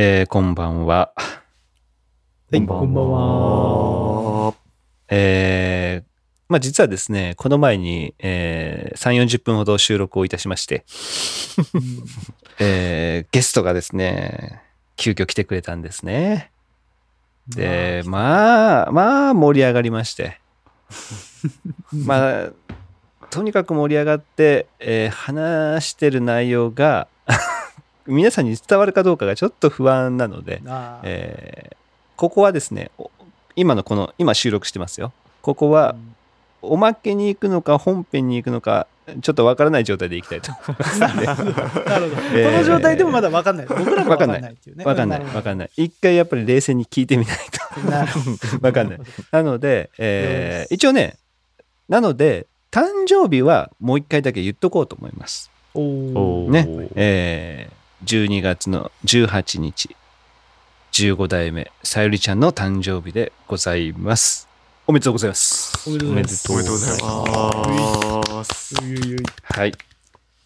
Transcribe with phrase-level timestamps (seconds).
[0.00, 1.12] えーこんばんは。
[1.16, 1.22] は
[2.52, 4.54] い、こんばんは。
[5.08, 6.08] えー
[6.48, 10.84] まあ実はですね、この前に、えー3、40分ほど収録をいたしまして、
[12.60, 14.62] えーゲストがですね、
[14.94, 16.52] 急遽来てくれたんですね。
[17.48, 20.38] で、まあ、まあ盛り上がりまして。
[21.92, 22.50] まあ、
[23.30, 27.08] とにかく盛り上がって、えー話してる内容が、
[28.08, 30.60] 皆さんに伝わるかどうかがちょっと不安なので、
[31.04, 31.76] えー
[32.16, 33.12] ここはですね、お
[33.54, 35.12] 今のこの、今収録してますよ。
[35.40, 35.94] ここは、
[36.62, 38.88] おまけに行くのか、本編に行くのか、
[39.22, 41.26] ちょっとわからない状態で行きたいと思いますので。
[41.30, 41.50] なるほど。
[42.34, 43.66] えーこの状態でもまだ分かんない。
[43.66, 44.84] 僕らも分かんないっていうね。
[44.84, 45.70] わかんない、わかんない。
[45.76, 47.36] 一回やっぱり冷静に聞いてみない
[47.76, 47.80] と。
[47.88, 48.18] なるほ
[48.58, 48.98] どわかんない。
[49.30, 51.18] なので、えー一応ね、
[51.88, 55.52] なので、誕生日はもう一回だけ言っとこうと思います。
[55.74, 55.80] お
[56.46, 56.48] お。
[56.50, 56.66] ね。
[56.96, 59.96] えー12月の18日、
[60.92, 64.48] 15代目、さゆりちゃんの誕生日でございます。
[64.86, 65.88] おめでとうございます。
[65.88, 68.74] おめでとうございますおめでとうございます
[69.42, 69.72] はい。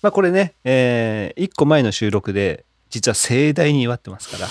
[0.01, 4.49] まあこれね、えー、1個前の収録で、実は盛大に祝ってますから。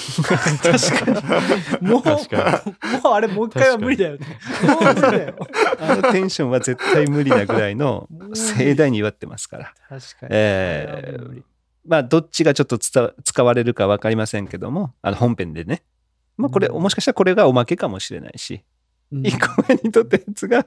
[1.81, 2.63] もう、確か
[3.03, 4.27] もうあれもう一回は無理だよね。
[4.67, 5.35] もう無理だよ。
[5.79, 9.73] あのテンションは絶対無理なぐらいのもう盛大に祝ってますから。
[9.89, 10.29] 確かに。
[10.29, 11.43] えー無理
[11.85, 15.83] まあどっちがちょっと使われるか分かりませんけども、あの本編でね。
[16.37, 18.63] まあこれ、うんもしかしたらこれがおまけかもしれないし、
[19.11, 20.65] うん一個前に撮ったやつが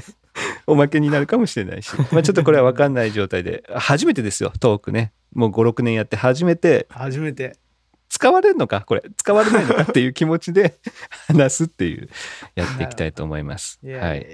[0.66, 5.12] おまけになるかもしれないし、まあちょっとこれは分かんない状態で、初めてですよ、トークね。
[5.32, 7.56] もう5、6年やって初めて初めて。
[8.12, 8.80] 使われるのか？
[8.80, 10.80] これ使われないのかっていう気持ちで
[11.28, 12.08] 話すっていう
[12.56, 13.78] やっていきたいと思います。
[13.84, 14.26] はい、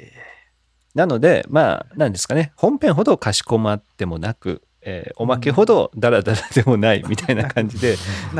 [0.94, 7.96] なのでまあ何ですかね本編ほどかしこまってもなく、えーおまけほどダラダラでもないみたいな感じで。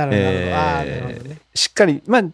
[0.84, 1.36] え。
[1.54, 2.30] しっかりまあち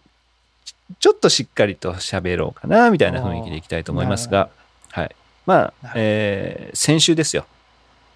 [1.00, 4.50] ちょっとしっかりと喋ろうかなみたいな雰囲気でいきたいと思いますが、
[4.90, 5.16] はい、
[5.46, 7.46] まあえー先週ですよ。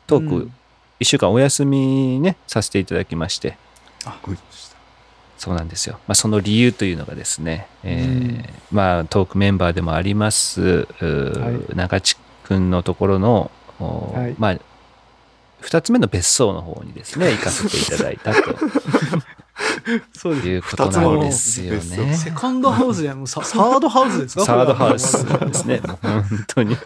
[0.07, 0.53] トークうん。
[1.01, 3.57] 1週間お休みねさせていただきまして。
[4.05, 4.19] あ
[5.39, 5.99] そうなんですよ。
[6.07, 8.45] まあ、その理由というのがですね、えーうん。
[8.71, 11.77] まあ、トークメンバーでもあります、はい。
[11.77, 14.35] 中地君のところの、おはい。
[14.39, 14.59] まあ、
[15.67, 18.41] 二つ目の別荘の方にですね、行かせていただいたと
[20.17, 20.35] そう。
[20.35, 22.15] いうことなんですよね。
[22.15, 24.45] セカンドハウスじゃんもうササードハウスですか？
[24.45, 25.81] サードハウスですね。
[25.85, 26.77] もう本当に。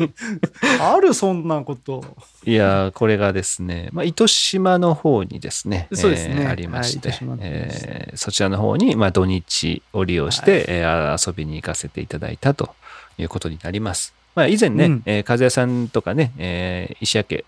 [0.80, 2.02] あるそんなこと。
[2.46, 12.74] いやーこれがですね、まあ、糸島の方にですね、そうですねえーありまして、はいえーそちらの方に、まあ、土日を利用して、えー遊びに行かせていただいたと
[13.18, 14.14] いうことになります。
[14.34, 17.44] まあ、以前ね、うんえー和也さんとかね、えー石焼家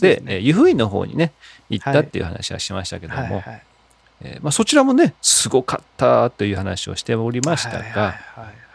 [0.00, 0.34] で、ですね。
[0.34, 1.32] えー湯布院の方にね、
[1.70, 3.32] 行ったはいっていう話はしましたけども、はい。
[3.32, 3.62] はい。
[4.24, 8.12] えーまあ、そちらもね、すごかったという話をしておりましたが、はいはいはい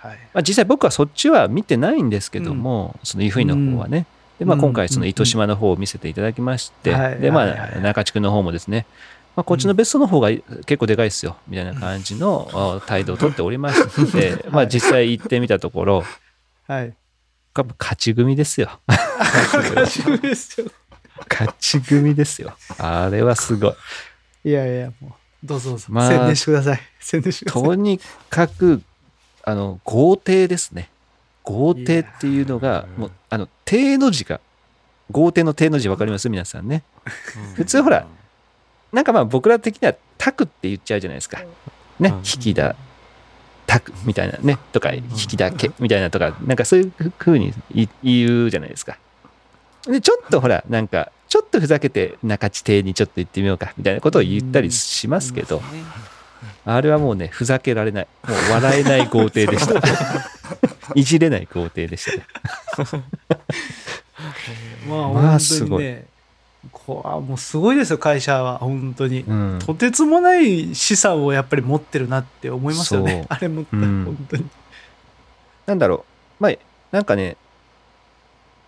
[0.10, 0.18] はい。
[0.34, 4.06] まあ、実際僕はそっちは見てないんですけども、その湯布院の方はね、
[4.40, 4.62] でまあ、うん。
[4.62, 7.20] 今回その糸島の方を見せていただきまして、はい。
[7.20, 7.72] でまはいはいはい。
[7.78, 8.86] あ中地区の方もですね、
[9.36, 16.04] まあ、こっちの別荘の方が結構でかいですよみたいな感じのあ態度をとっておりまして、 まあ実際行ってみたところ
[16.68, 16.94] はい。
[17.54, 18.80] 勝ち組ですよ。
[18.88, 20.68] 大丈夫ですよ。
[21.30, 22.56] 勝ち組ですよ。
[22.78, 23.74] あれはすごい。
[24.46, 25.88] いやいや、もう、どうぞどうぞ。
[25.90, 26.80] まあ宣伝してください。
[27.00, 27.64] 宣伝してください。
[27.64, 28.82] とにかく
[29.44, 30.90] あの豪邸ですね。
[31.44, 34.40] 豪邸っていうのがもうあの邸の字が
[35.12, 36.30] 豪邸の邸の字分かります？
[36.30, 36.84] 皆さんね。
[37.56, 38.06] 普通ほら
[38.92, 41.40] なんかまあ僕ら的にはタクって言っちゃうじゃないですか。
[42.00, 42.16] ね、うん。
[42.18, 42.76] 引きだ、
[43.66, 48.98] タクみたいなね、とか、引きだけみたいなとか、なんかそういうふうに言言うじゃないですか。
[49.88, 55.62] で、ちょっとほら、なんか、ちょっとふざけて中地邸にちょっと行ってみようかみたいなことを言ったりしますけど、
[56.66, 58.08] あれはもうね、ふざけられない。
[58.28, 59.82] もう笑えない豪邸でした。
[60.96, 62.26] いじれない豪邸でしたね。
[64.88, 66.06] まあ、まあ本すごい当にね、
[66.72, 68.60] こうあもうすごいですよ、会社は。
[68.60, 69.22] 本当に。
[69.22, 69.60] うん。
[69.66, 73.26] とてつもない資産をやっぱり持ってるなって思いますよね。
[73.30, 74.46] あれ持ったら、うん本当に。
[75.66, 76.06] なんだろ
[76.40, 76.54] う、まあ、
[76.92, 77.36] なんかね、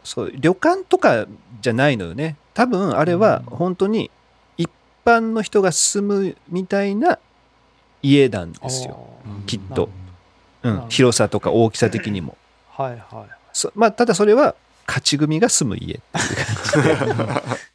[0.04, 1.28] そう、旅館とか
[1.62, 2.36] じゃないのよね。
[2.54, 4.12] 多分、あれは本当に
[4.58, 4.70] 一
[5.06, 7.20] 般の人が住むみたいな
[8.02, 9.08] 家なんですよ。
[9.26, 9.90] あきっと。
[10.62, 12.38] うん、広さとか大きさ的にも。
[12.76, 13.30] ーはいはい。
[13.54, 14.56] そまあ、ただそれは
[14.88, 17.42] 勝ち組が住む家っていう感じで。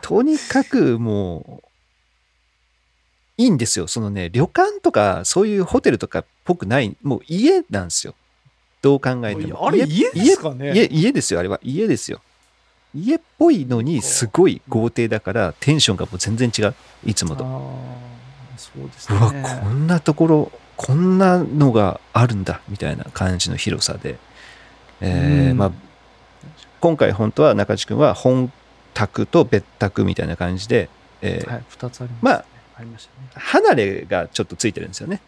[0.00, 1.68] とにかくもう、
[3.36, 3.86] いいんですよ。
[3.86, 8.14] そのね、旅館とかそういうホテルとかっぽくない、もう家なんですよ。
[8.80, 9.66] どう考えても。
[9.66, 10.72] あれ家ですかね？
[10.74, 11.58] 家家ですよあれは。
[11.62, 12.20] 家ですよ。
[12.94, 16.74] 家っぽいのにすごい豪邸だからテンションがもう全然違う。
[17.04, 17.44] いつもと。
[17.44, 19.42] あそうですうわね。
[19.62, 24.16] こんなところこんなのがあるんだみたいな感じの広さで、
[25.00, 25.58] えーうん。
[25.58, 25.72] まあ、
[26.80, 28.52] 今回本当は中地君は本
[28.94, 30.88] 宅と別宅みたいな感じで、
[31.20, 32.30] えーはい、二つあります、ま
[32.78, 32.96] あね。
[33.34, 35.20] 離れがちょっとついてるんですよね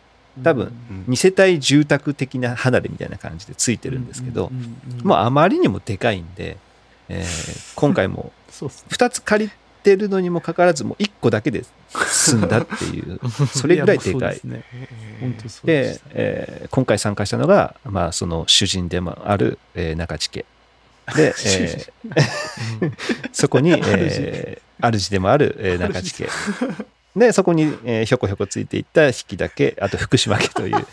[0.43, 0.73] 多分
[1.09, 4.51] 2世帯住宅的な離れみたいな感じでついてるんですけど、
[5.03, 6.57] もうあまりにもでかいんで、
[7.09, 8.89] えー 今回もそうですね。
[8.91, 9.51] 2つ借り
[9.83, 11.65] てるのにもかかわらずもう1個だけで
[12.07, 13.19] 済んだっていう
[13.53, 14.41] それぐらいでかい。
[15.65, 20.45] でえー今回参加したのが、まあ、その主人でもある、えー中地家。
[21.17, 22.93] で、えー
[23.33, 26.29] そこに、えー主でもある、えー中地家
[27.17, 30.77] でそこに、えーひょこひょこついていった引きだけあと福島家という。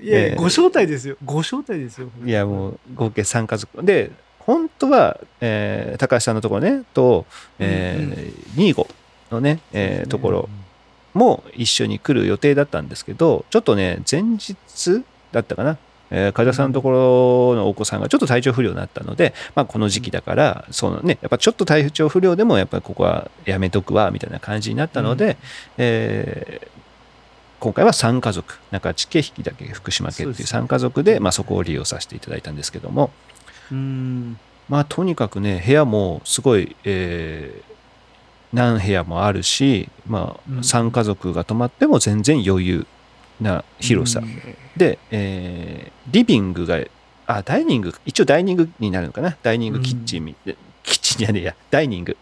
[0.00, 0.36] いやいや、えー。
[0.36, 1.16] ご招待ですよ。
[1.24, 2.08] ご招待ですよ。
[2.24, 3.82] いやもう合計3家族。
[3.82, 4.10] で
[4.40, 7.26] 本当は、えー高橋さんのところねと、
[7.58, 8.88] えーニーゴ
[9.30, 10.48] のね、えーところ
[11.14, 14.56] も一緒に来る予定だったんですけどちょっとね前日
[15.32, 15.76] だったかな、
[16.10, 16.90] えー、梶田さんのとこ
[17.54, 25.36] ろのお子さんがちょっと体調不良になったので、まあ、この時期だからその、ね、やっぱちょっと体調不良でもやっぱりここはやめとくわみたいな感じになったので、
[25.76, 26.78] えー
[27.60, 30.60] 今回は3家族中地家引田家福島家っていうそうですね。
[30.60, 33.10] 3家族で、まあ、そこを利用させていただいたんですけども、
[33.72, 34.38] うん。
[34.68, 37.68] まあとにかくね部屋もすごい、えー
[38.50, 40.58] 何部屋もあるし、まあ、うん。
[40.60, 42.86] 3家族が泊まっても全然余裕
[43.40, 44.28] な広さ、うん。
[44.76, 46.78] で、えーリビングが
[47.26, 49.36] あダイニング一応ダイニングになるのかな？
[49.42, 50.50] ダイニングうんキッチンみ、キ
[50.98, 51.54] ッチンじゃねえや。
[51.70, 52.16] ダイニング。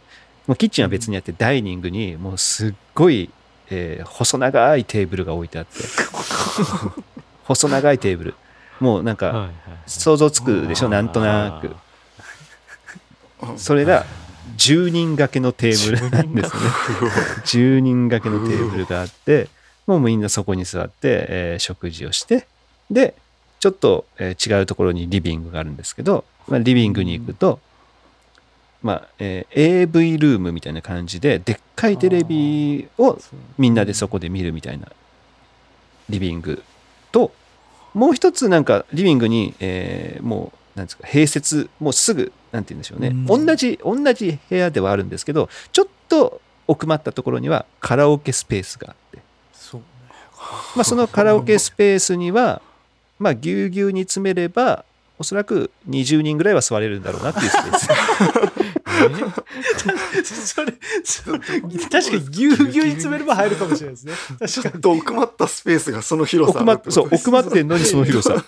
[0.46, 3.30] もうキッチンは別にあって、ダイニングにもうすっごい、
[3.70, 5.72] えー細長いテーブルが置いてあって。
[7.44, 8.34] 細長いテーブル。
[8.80, 9.50] もうなんか、
[9.86, 10.88] 想像つくでしょ？
[10.88, 11.74] なんとなく。
[13.56, 14.04] それが
[14.56, 16.60] 10人掛けのテーブルなんですね。
[17.44, 19.48] 10 人掛けのテーブルがあって、
[19.86, 22.46] もうみんなそこに座って、えー食事をして、
[22.90, 23.14] で、
[23.60, 27.60] ちょっと、えー違うところにリビングがあるんですけど、まあ、リビングに行くと、
[28.82, 33.18] まあえー AV ルームみたいな感じで、でっかいテレビを
[33.58, 34.88] みんなでそこで見るみたいな
[36.08, 36.62] リビング
[37.12, 37.32] と
[37.94, 48.94] もう一つなんかリビングに、えーもうなんですか併設もうすぐなんて言うんでしょうね、うん同じ同じ部屋ではあるんですけどちょっと奥まったところにはカラオケスペースが。
[50.75, 52.62] まあ、そのカラオケスペースには
[53.19, 54.84] まあぎゅうぎゅうに詰めれば
[55.19, 57.88] おそらく20人ぐらいは座れるんだろうなっていうスペース。
[60.54, 60.72] それ、
[61.04, 64.12] それ確かにぎゅうぎゅうに詰めれば入るかもしれないですね。
[64.46, 68.34] ちょ確かっと奥まったスペースがその広さ奥まっそう奥まってんのにその広さ。
[68.34, 68.42] に。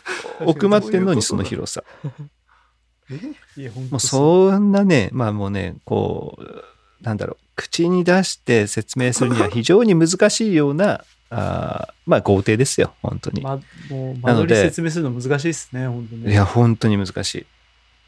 [0.46, 1.82] 奥まってんのにその広さ。
[3.90, 4.00] もう。
[4.00, 13.42] そんなね、まあもうね、こう、なんだろう、口に出して説明するには非常に難しいような、あーまあ豪邸ですよ、本当に。
[13.42, 13.60] ま、
[13.90, 16.32] もう、間取り説明するの難しいですね、本当にね。
[16.32, 17.46] いや、本当に難しい。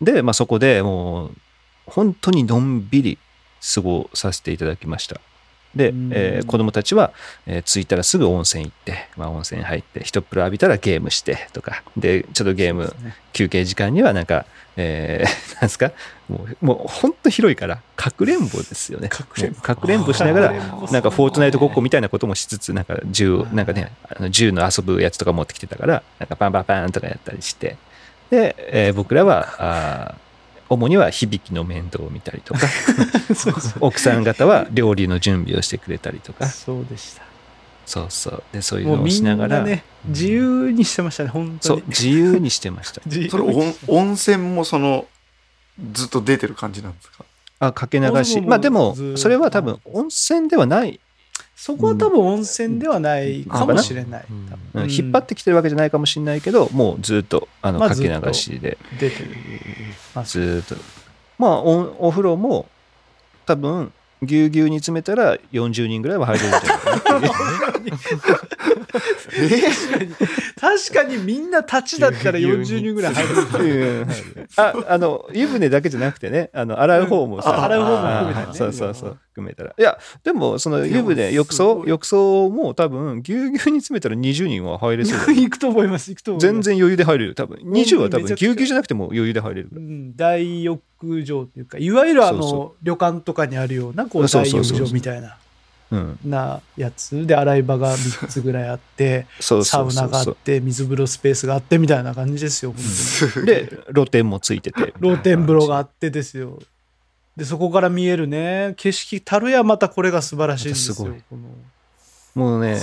[0.04, 1.36] で、まあそこでもう、
[1.86, 3.18] 本当にのんびり
[3.74, 5.20] 過ごさせていただきました。
[5.74, 6.10] で、うん。
[6.12, 7.12] えー子供たちは、
[7.46, 13.14] えー着いたらすぐ温泉行って、まあ温泉入って、一っ風呂浴びたらゲームしてとか、で、ちょっとゲーム、ね。
[13.32, 14.46] 休憩時間にはなんか、
[14.76, 15.92] えー なんですか？
[16.28, 19.08] もう、もう本当広いから、かくれんぼですよね。
[19.08, 19.60] かくれんぼ。
[19.60, 20.58] かくれんぼしながら、な
[20.98, 27.76] んかフォートナイトごっこみたいなこともしつつ、なんか銃、なんかね、あの銃の遊ぶやつとか持ってきてたから、なんかパンパンパンとかやったりして、
[28.30, 30.29] で、えー僕らは、あー
[30.70, 32.60] 主には響きの面倒を見たりとか、
[33.34, 37.22] そうそう奥さん方は料理の準備をしてくれたりとか、そうでした。
[37.86, 38.42] そうそう。
[38.52, 43.02] で、そういうのをしながら、なね、自由にしてましたね、本当に。、そう自由にしてました。
[43.30, 45.06] それ温温泉もその
[45.92, 47.24] ずっと出てる感じなんですか？
[47.58, 48.40] あ、かけ流し。
[48.40, 51.00] まあでもそれは多分温泉ではない、
[51.62, 54.24] そこは多分温泉ではないかもしれない。
[54.30, 54.48] うん。
[54.48, 54.88] 多うん。
[54.88, 59.30] 分引っ張ってきてるわけじゃないかもしれないけど、もうずっとあのまあかけ流しで、出てる。
[60.14, 60.74] まあずーっと。
[61.38, 62.66] まあお、お風呂も
[63.44, 67.28] 多分、ぎゅうぎゅうに詰めたら40人ぐらいは入れるんじゃないかな
[69.30, 70.16] っていう。
[70.60, 74.00] 確かにみんな立ちだったら40人ぐらい入る。
[74.00, 74.08] うん
[74.56, 79.74] あ、あの、湯船だけじゃなくてね、あの、洗う方もさ、あ洗う方も含めてねあそうそうそう、含めたら。
[79.78, 86.52] いや、でも、その湯で船、も浴槽浴槽も多分、ぎゅうぎゅうに詰めたら20人は入れそう 行くと思います、行くと思います。
[86.52, 87.34] 全然余裕で入れる。
[87.34, 89.68] 多分、20は多分、ぎゅうぎゅうじゃなくても余裕で入れる。
[89.72, 95.32] うん、大浴場っていうか、いわゆるあの、そうそ旅館とかにあるような、こう、そう大浴そうそうそう場みたいな、うん。
[96.24, 97.26] なやつ。
[97.26, 100.08] で、洗い場が3つぐらいあって、 そうサウナ。
[100.08, 102.88] があって、水風呂スペースがあってみたいな感じですよ、本当に。
[102.88, 104.94] す で、露天もついてて。
[105.02, 106.58] 露天風呂があってですよ。
[107.36, 108.74] でそこから見えるね。
[108.76, 111.38] 景色たるやまたこれが素晴らしいんですよま
[112.34, 112.80] もうね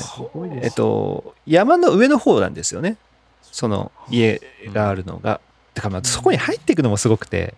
[0.62, 2.98] えっと山の上の方なんですよね。
[3.44, 4.42] その家
[4.74, 5.42] があるのが、
[5.74, 7.54] だからまあそこに入っていくのもすごくて。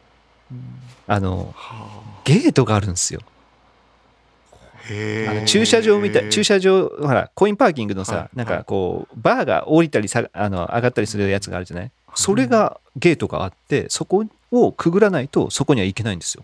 [0.52, 0.80] うん。
[1.10, 3.22] あのはゲートがあるんですよ
[5.30, 11.92] あの駐車場みたい駐車場ほらコインパーキングのさ、はいなんかこうバーが降りたりさあの上がったりするやつがあるじゃない？
[12.16, 16.44] それがゲートがあってそこをくぐらないとそこには行けないんですよ。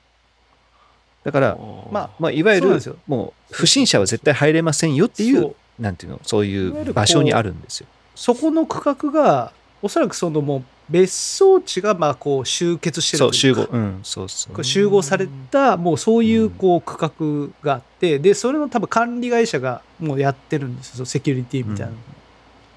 [1.23, 1.57] だから、
[1.91, 6.19] まあまあ、いわゆるもう不審者は絶対入れませんよっていうなんていうの？
[6.23, 7.87] そういう場所にあるんですよ。
[8.13, 13.99] そこの区画がおそらくそのもう別荘地がまあこう集結してるそう集合うん。
[14.03, 14.63] そうそう。
[14.63, 22.01] 集合されたもうそういうこう区画があってでそれの多分管理会社がもうやってるんですよセキュリティみたいなの、うん。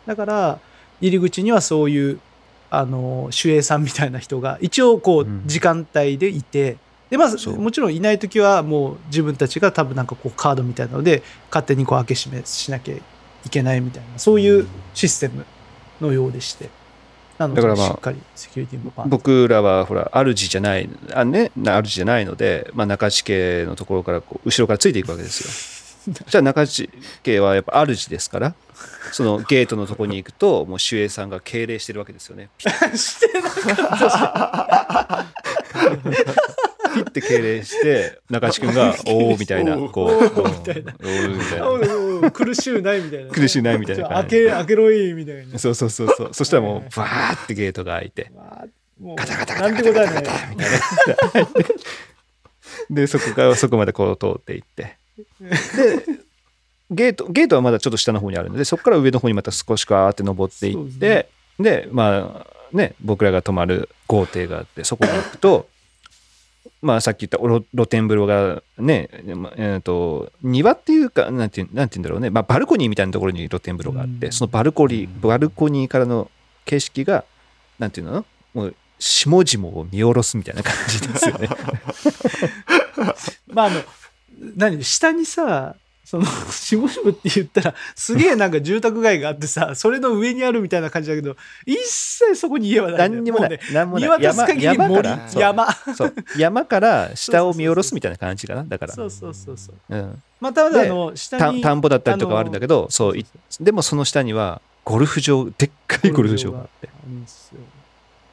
[0.07, 0.59] だから
[1.00, 2.21] 入り口にはそういう
[2.71, 5.43] あの守衛さんみたいな人が一応こううん。
[5.47, 6.77] 時間帯でいて、
[7.11, 13.00] でまあもちろんいない時はもう自分たちが多分なんかこうカードみたいなので勝手にこう開け閉めしなきゃい
[13.50, 15.47] けないみたいなそういうシステム
[16.00, 16.69] のようでして
[17.38, 26.14] なのでだからまあしっかりセキュリティも僕らはほら主じゃないあねな主じゃないので、まあ、中地家のところからこう後ろからついていくわけですよ。
[26.26, 26.90] じゃあ中地
[27.23, 28.54] 家はやっぱ主ですから
[29.12, 32.50] そのゲートのところに行くともう守衛さんが敬礼してるわけですよね。
[32.94, 35.26] してな
[36.94, 40.94] ピッて敬礼して中地君が「おお」みたいなこうおーみたいな。
[40.94, 42.30] おーみたいな。
[42.30, 43.26] 苦しゅうないみたいな。
[43.26, 45.58] ね、苦しゅうないみたいな開け開けろいみたいな。
[45.58, 46.28] そうそうそうそう。
[46.32, 48.30] そしたらもうバーってゲートが開いて
[49.00, 51.49] ガタガタガタガタガタガタみたいな。
[52.90, 54.97] でそこからそこまでこう通っていって。
[55.40, 56.27] で
[56.90, 61.28] ゲートゲートはまだちょっと下の方にあるのでそこから上の方にまた少しガーって登っていってで
[61.59, 65.68] すでまあね僕らが泊まる豪邸があってそこに行くと
[66.80, 74.33] まあさっき言った露露天風呂がね、まえー、と庭っていうかなんてなんて言うんだろうね、まあ、バルコニーみたいなところに露天風呂があって、うん。
[74.33, 76.30] そのバルコニーバルコニーからの
[76.64, 77.25] 景色が
[77.78, 78.25] なんていうの？
[78.54, 81.49] もう下々を見下ろすみたいな感じですよね。
[83.49, 83.83] まああの
[84.57, 85.75] 何下にさ
[86.09, 91.37] その 下々って言ったらすげえなんか住宅街があってさそれの上にあるみたいな感じだけど
[91.67, 93.49] 一切そこに家はない何にもない。
[93.49, 94.09] うね何もない。
[94.09, 95.69] 見渡す限り山森から山。
[96.38, 99.95] 山から下を見下ろすみたいな感じかなだから、そうそうそうそう。
[99.95, 103.27] うん、まただあでの下にた田んぼだったりとかはあるんだけどそうい
[103.61, 106.88] でもその下にはゴルフ場でっかいゴルフ場があって。
[106.88, 107.61] あるんですよ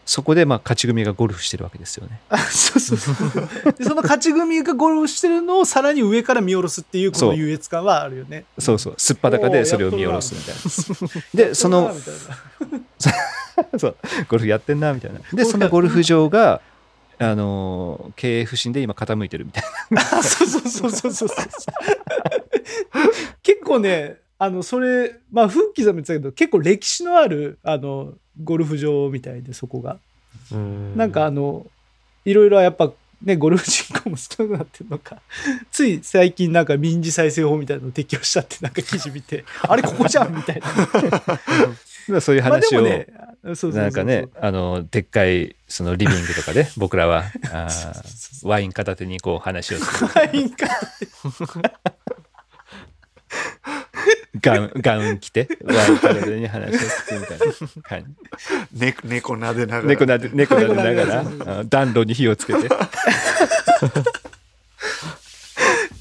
[0.05, 2.19] そこでまあ勝ち組がゴルフしてるわけですよね。
[2.29, 3.73] あそうそうそう。
[3.73, 8.45] でその勝ち組がゴルフしてるのをさらに上から見下ろすっていうこの優越感はあるよね。
[8.59, 8.93] そうそう。
[8.97, 10.55] すっぱだかでそれを見下ろすみたい
[11.43, 11.47] な。
[11.49, 11.91] でその
[13.79, 13.95] そう。
[14.29, 15.19] ゴルフやってんなみたいな。
[15.33, 16.61] でそのゴルフ場が
[17.17, 20.01] あのー経営不振で今傾いてるみたいな。
[20.01, 21.39] あそうそうそうそうそうそう。
[23.41, 28.13] 結構ねあのそれまあ風紀さんも言ってたけど結構歴史のあるあの
[28.43, 29.97] ゴルフ場みたいでそこが。
[30.95, 31.65] なんかあの
[32.25, 32.91] いろいろやっぱ
[33.23, 35.21] ねゴルフ人口も少なくなってるのか。
[35.71, 40.67] つい最近なんか民事再生法みたいなのを適用したってなんか記事見て あれここじゃんみたいな。
[42.07, 43.07] ま あそういう話を、もね
[43.73, 47.25] なんかねあのでっかいそのリビングとかで僕らは
[48.43, 50.11] ワイン片手にこう話をする。
[50.13, 50.67] ワインか
[54.41, 57.45] ガウンガウン着てワイン片手に話をするみたいな
[57.83, 58.15] 感
[58.73, 58.79] じ。
[58.79, 59.87] ね猫撫でながら。
[59.87, 61.63] 猫なで猫なでながら。
[61.63, 62.69] 暖炉に火をつけて。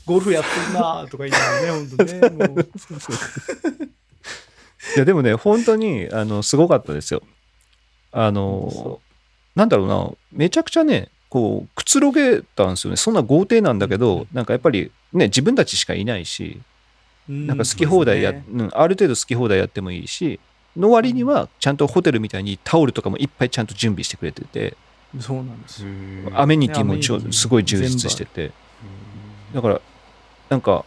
[0.06, 2.60] ゴルフやってんなとか言いながらね本当ねもう。
[4.96, 7.22] いやでもね本当にあのすごかったですよ。
[8.12, 9.00] あその
[9.54, 12.96] なんだろうなめちゃくちゃねこうくつろげたんですよね。
[12.96, 16.60] そんな豪邸なんだけどなんかやっぱりね自分たちしかいないし
[17.28, 20.38] なんか好き放題や、そうん、ある程度好き放題やってもいいし
[20.76, 24.76] の割にはちゃんとホテルみたいにタオルとかもいっぱいちゃんと準備してくれてて
[25.20, 25.84] そうなんです。
[25.84, 25.88] よ
[26.34, 28.50] アメニティもちょすごい充実してて。
[29.54, 29.80] だから
[30.48, 30.84] なんか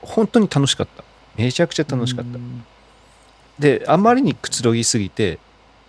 [0.00, 1.04] 本当に楽しかった。
[1.36, 2.38] めちゃくちゃ楽しかった。
[2.38, 2.64] うん。
[3.58, 5.38] であまりにくつろぎすぎて、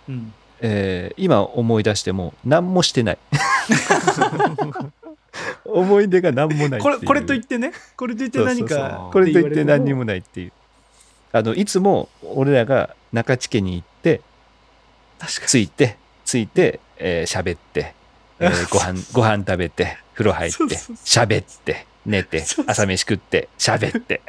[0.08, 0.32] うん。
[0.60, 3.18] えー今思い出しても何もしてない
[5.64, 7.72] 思い出が何もないこれこれといってね。
[7.96, 10.52] これといって何かこれといって何にももないっていう。
[11.32, 14.20] あのいつも俺らが中地家に行って
[15.46, 17.94] ついてついて喋、えー喋って、
[18.38, 20.58] えー ご飯ご飯食べて風呂入って
[21.04, 24.22] 喋って寝て朝飯食って喋って。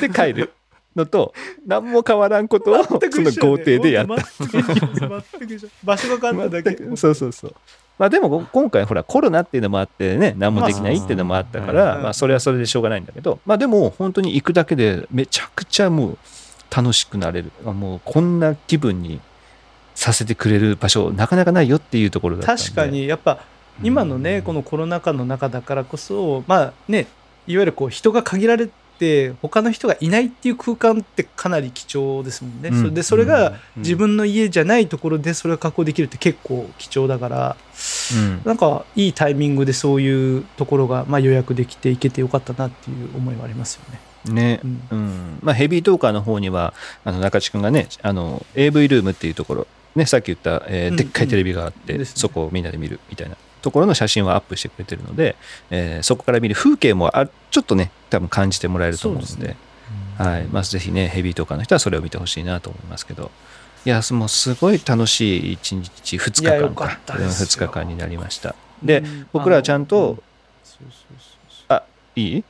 [0.00, 0.52] で帰る
[0.96, 1.32] のと
[1.64, 4.14] 何も変わらんことをその豪邸でやった。
[5.84, 6.76] 場所が変わっただけ。
[6.96, 7.54] そうそうそう
[8.00, 12.02] まあでも今回ほらコロナっていうのもあってね何もできないっていうのもあったから、うん。
[12.02, 16.18] まあそれはそれでしょうがないんだけどまあでも本当に行くだけでめちゃくちゃもう
[16.74, 17.52] 楽しくなれる。
[17.62, 19.20] もうこんな気分に
[19.94, 22.62] させてくれる場所なかなかないよっていうところだったんで。
[22.62, 23.06] 確かに。
[23.06, 23.40] やっぱ
[23.82, 27.06] 今のねこのコロナ禍の中だからこそまあね
[27.46, 32.68] いわゆるこう人が限られて他の人がいないっていう空間ってかなり貴重ですもんね。
[32.68, 32.78] うん。
[32.78, 33.82] それでそれがうん。
[33.82, 37.56] 自分の家じゃないところでそれが確保できるって結構貴重だから
[38.14, 38.42] うん。
[38.44, 44.00] なんかいいタイミングでそういうところがまあ予約できていけてよかったなっていう思いはありますよね。
[44.32, 44.60] ね。
[44.62, 44.82] うん。
[44.90, 45.38] うん。
[45.42, 49.66] まあ、ヘビートーカーの方にはあの中地君がねあの AV ルームっていうところ、
[49.96, 50.96] ね、さっき言った、えーうん。
[50.96, 52.20] でっかいテレビがあって、ですね。
[52.20, 55.36] そこをみんなで見るみたいなところの写真をアップしてくれてるので、
[55.70, 59.56] えーそこから見る風景もあちょっとね多分感じてもらえると思うので
[60.18, 60.44] はい。
[60.44, 63.30] まあ、ぜひねヘビートーカーの人はそれを見てほしいなと思いますけど。
[63.86, 66.86] いやもうすごい楽しい1日2日間か。
[66.86, 67.46] かったですよ。
[67.64, 68.54] 2日間になりました。
[68.82, 69.26] でうん。
[69.32, 70.22] 僕らはちゃんと
[71.68, 71.82] あ
[72.16, 72.44] いい？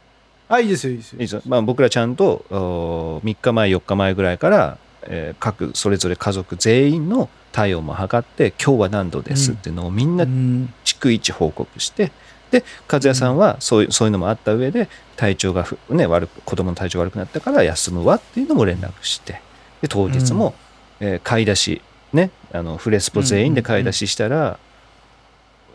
[0.49, 1.17] あいいですよいいですよ。
[1.21, 10.73] いいですよまあ、僕らちゃんとお3日前4日前ぐらいから、えー各それぞれ家族全員の体温も測って今日は何度ですっていうのをみんなうん。
[10.85, 12.13] 逐一報告して、
[12.51, 19.41] で和也さんはそういうそういうのもあった上で体調がふ、ね、悪く子供の体調が悪くなったから休むわっていうのも連絡して
[19.81, 20.55] で当日も、
[21.01, 21.81] えー買い出し
[22.13, 24.59] ねあのフレスポ全員で買い出ししたら、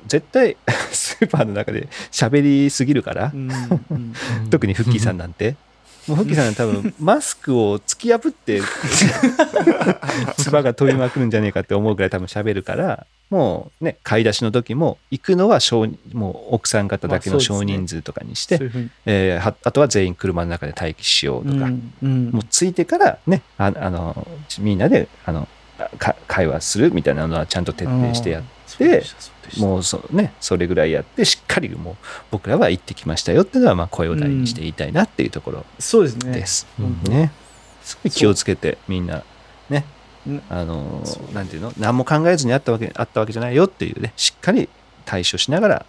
[0.07, 0.57] 絶対
[0.91, 3.51] スーパーの中で喋りすぎるから、うん
[3.89, 4.13] うん。
[4.51, 5.55] 特にフッキーさんなんて。
[6.07, 8.61] もうフッキーさんは多分マスクを突き破って
[10.37, 18.89] 唾が飛びまくるんじゃねえかって思うぐらい多分喋るからもうね買い出しの時も行くのは少もう奥さん方だけの少人数とかにして、そういうふうに。
[19.05, 22.29] えあとは全員車の中で待機しようとか、うんうん。
[22.31, 24.27] もうついてからねああの
[24.59, 25.47] みんなであの
[25.97, 28.43] か会話するみたいなのはちゃんと徹底してやっ
[28.77, 29.65] そうでしたそうでした。
[29.65, 31.95] もうそうねそれぐらいやってしっかりもう
[32.31, 36.31] 僕らは行ってきましたよっていうのはまあ声を大にして言いたいなっていうところそうですね。
[36.33, 36.67] です。
[36.79, 37.01] うん。
[37.11, 37.31] ね。
[37.83, 39.23] すごい気をつけてみんな
[39.69, 39.85] ね
[40.27, 40.41] うん。
[40.49, 41.73] あのなんていうの？
[41.77, 44.69] 何も考えずにあったわけあったわけじゃないよっていうねしっかり
[45.05, 45.85] 対処しながら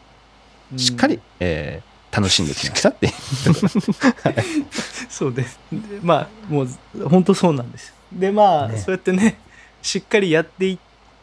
[0.77, 3.09] しっかり、えー楽しんできましたって
[5.11, 5.59] そうです。
[5.71, 6.69] でまあもう
[7.09, 7.89] 本当そうなんです。
[7.89, 8.79] よでまあ、ね。
[8.79, 9.39] そうやってね
[9.83, 10.79] しっかりやっていっ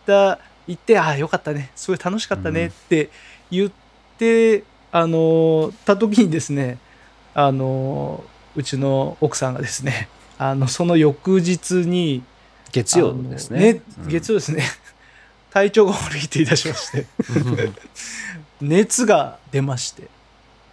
[0.05, 1.71] た言ってああよかったね。
[1.75, 3.09] すごい楽しかったねって
[3.51, 3.71] 言っ
[4.17, 6.77] て、あのた時にですね
[7.33, 8.23] あの
[8.55, 12.23] うちの奥さんがですね あのその翌日に
[12.71, 13.73] 月曜ですね。
[13.73, 14.07] ねうん。
[14.07, 14.63] 月曜ですね、
[15.51, 17.05] 体調が悪いって言い出しまして。
[18.61, 20.07] 熱が出まして。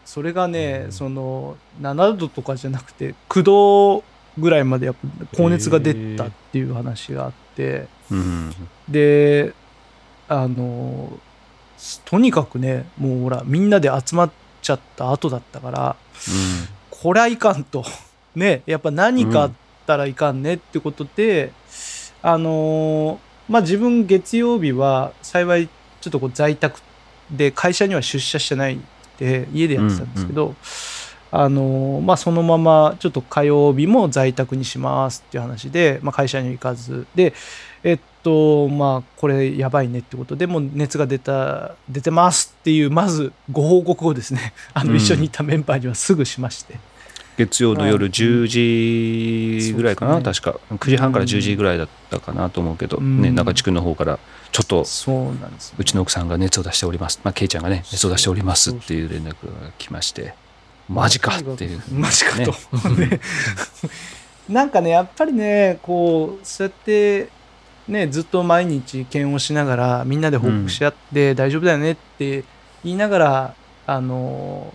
[0.07, 0.93] それがね、うん。
[0.93, 4.05] その7度とかじゃなくて9度
[4.39, 7.87] ぐらいまでやっぱ高熱が出たっていう話があって。
[8.11, 8.55] うん。
[8.89, 9.53] で
[10.31, 11.13] あの
[12.05, 14.31] とにかくねもうほらみんなで集まっ
[14.63, 15.97] ちゃった後だったから
[16.89, 17.85] こりゃいかんと。
[18.37, 19.53] ねやっぱ何かあっ
[19.89, 21.53] たらいかんねってことで、
[22.23, 25.69] あのまあ自分月曜日は幸い
[26.01, 26.81] ちょっとこう在宅
[27.29, 28.79] で会社には出社してない
[29.19, 30.55] で家でやってたんですけど、
[31.33, 37.07] あのまあそのままちょっと火曜日も在宅にしますっていう話で、まあ、会社には行かず。
[37.15, 37.35] で
[37.83, 44.97] えっとまあこれやばいねってことでもう熱が出た出てますっていうまずご報告をですね あのうん。
[44.97, 46.79] 一緒にいたメンバーにはすぐしまして。
[47.39, 48.47] 月曜の夜10
[49.61, 50.61] 時ぐらいかな、そうで確か。
[50.75, 53.23] 9時半から10時ぐらいだったかなと思うけど、うん。
[53.23, 54.19] ね、中地区の方から
[54.53, 60.35] ちょっとそうなんですようちの奥さんが熱を出しております、まあ、ケイちゃんがね熱を出しておりますっていう連絡が来まして
[60.91, 61.37] マジか。
[61.37, 61.83] っていう。
[61.93, 62.51] マジかと、
[62.91, 63.07] ね。
[63.07, 63.21] ね。
[64.51, 67.29] なんかねやっぱりねこうそうやって
[67.87, 72.45] ねずっと毎日検温しながらみんなで報告し合って大丈夫だよねって
[72.83, 73.55] 言いながら、
[73.87, 74.73] あの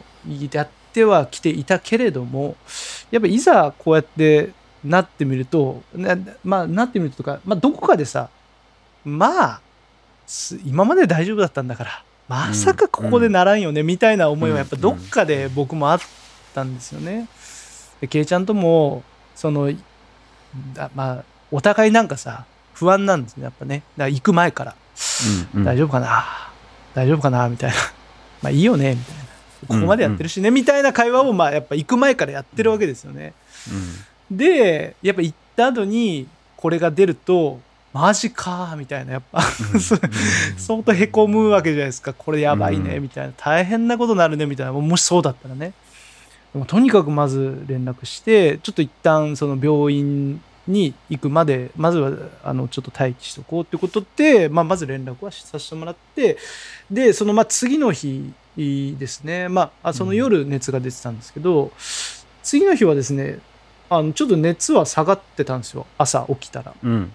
[0.51, 2.55] やってはきていたけれども
[3.11, 4.51] やっぱいざこうやって
[4.83, 8.29] なってみるとな,、まあ、なってみるとか、まあ、どこかでさ
[9.03, 9.61] まあ
[10.27, 15.99] す今まで大丈夫だったんだからまさかここでならんよね、みたいな思いはやっぱどっかで僕もあっ
[16.53, 17.27] たんですよね。
[18.01, 19.03] でケイちゃんとも
[19.35, 19.71] その
[20.73, 23.83] だまあお互いなんかさ不安なんですねやっぱね。
[23.97, 24.75] だから行く前から、
[25.53, 25.65] うんうん。
[25.65, 26.25] 大丈夫かな？
[26.93, 27.47] 大丈夫かな？
[27.47, 27.75] みたいな。
[28.41, 29.23] まあいいよねみたいな。
[29.67, 33.33] ここまでやってるしね、みたいな会話をまあやっぱ行く前からやってるわけですよね。
[34.29, 37.59] でやっぱ行った後にこれが出ると
[37.95, 39.95] マジかみたいなやっぱそ
[40.57, 42.13] 相当へこむわけじゃないですか。
[42.13, 43.03] これやばいねうん。
[43.03, 43.33] みたいな。
[43.37, 44.73] 大変なことになるねみたいな。
[44.73, 45.71] もしそうだったらね。
[46.51, 52.11] でもとにかくまず連絡してちょっと一旦その病院に行くまでまずは
[52.43, 56.37] あのちょっと待機しとこうってことで、まあ、まず連絡はさせてもらって
[56.91, 61.71] でそのまあ次の日ですね、まあ、その夜熱が出てたんですけど、うん、
[62.43, 63.39] 次の日はですね
[63.89, 65.85] あのちょっと熱は下がってたんですよ。
[65.97, 66.73] 朝起きたら。
[66.83, 67.13] うん、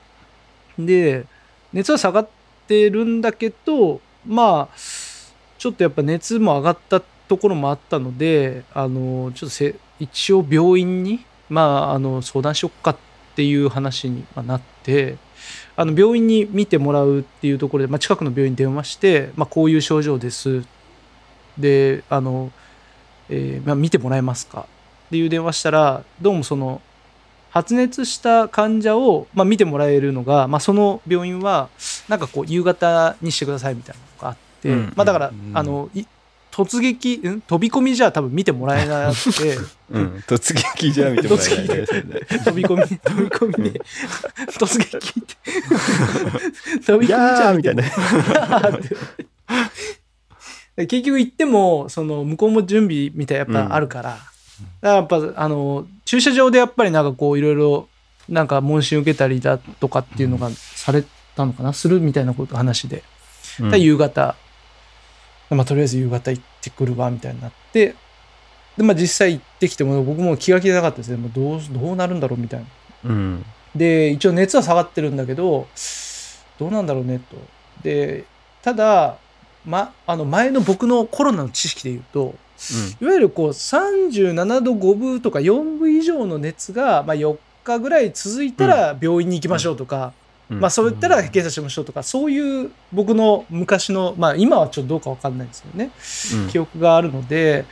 [0.87, 1.27] で
[1.73, 2.29] 熱は下がっ
[2.67, 4.77] てるんだけどまあ
[5.59, 12.97] ちょっとやっぱ熱も上がったところもあったのであのちょっとせ一応病院に、まあ、あの相談しよっかっ
[13.37, 15.17] ていう話になって
[15.77, 20.65] あの病院に見てもらうっていうところで、まあ、近くの病院に電話して、まあ、こういう症状です。
[21.59, 22.51] であの、
[23.29, 24.67] えー、まあ、見てもらえますか
[25.07, 26.81] っていう電話したらどうもその
[27.51, 31.69] 発熱した患者を、まあ、見てもらえるのが、まあ、その病院は
[32.09, 35.91] なんかこう夕方にしてくださいみたいなのがあって、うん、まあ、だから、うん、あの
[36.51, 39.57] 突撃、うん、飛び込みじゃ多分見てもらえなくて、
[39.91, 41.87] うん、突撃じゃ見てもらえない、 ね、
[42.45, 43.71] 飛び込み飛び込み。
[43.71, 43.81] で、
[44.59, 45.37] 突撃って。
[46.87, 47.85] 飛び込みじゃみたいな。
[50.77, 54.25] 結局行ってもその向こうも準備みたいやっぱあるから、だか
[54.81, 57.89] らやっぱあの駐車場でやっぱりなんかこういろいろ
[58.29, 61.05] なんか問診受けたりだとかっていうのがされ
[61.37, 63.05] たのかなするみたいなこと話で、
[63.61, 64.35] うん、夕方、
[65.51, 67.95] まあ、とりあえず夕方行ってくるわみたいになって。
[68.77, 71.17] で、まあ、実際行ってきても僕も気が気じゃなかったですね。
[71.17, 72.67] もうどうどうなるんだろうみたいな。
[73.05, 73.45] うん、
[73.77, 75.69] で一応熱は下がってるんだけど
[76.59, 77.37] どうなんだろうねと。
[77.85, 78.25] で
[78.63, 79.17] ただ、
[79.65, 82.35] ま、あの前の僕のコロナの知識で言うと
[83.01, 90.13] いわゆるこう37度5分とか4分以上の熱が、まあ、4日ぐらい続いたら病院に行きましょうとか、
[90.49, 95.91] まあ、そういったら検査しましょうとかそういう僕の昔の、まあ、今はちょっとどうか分かんないですけどね、
[96.51, 97.65] 記憶があるので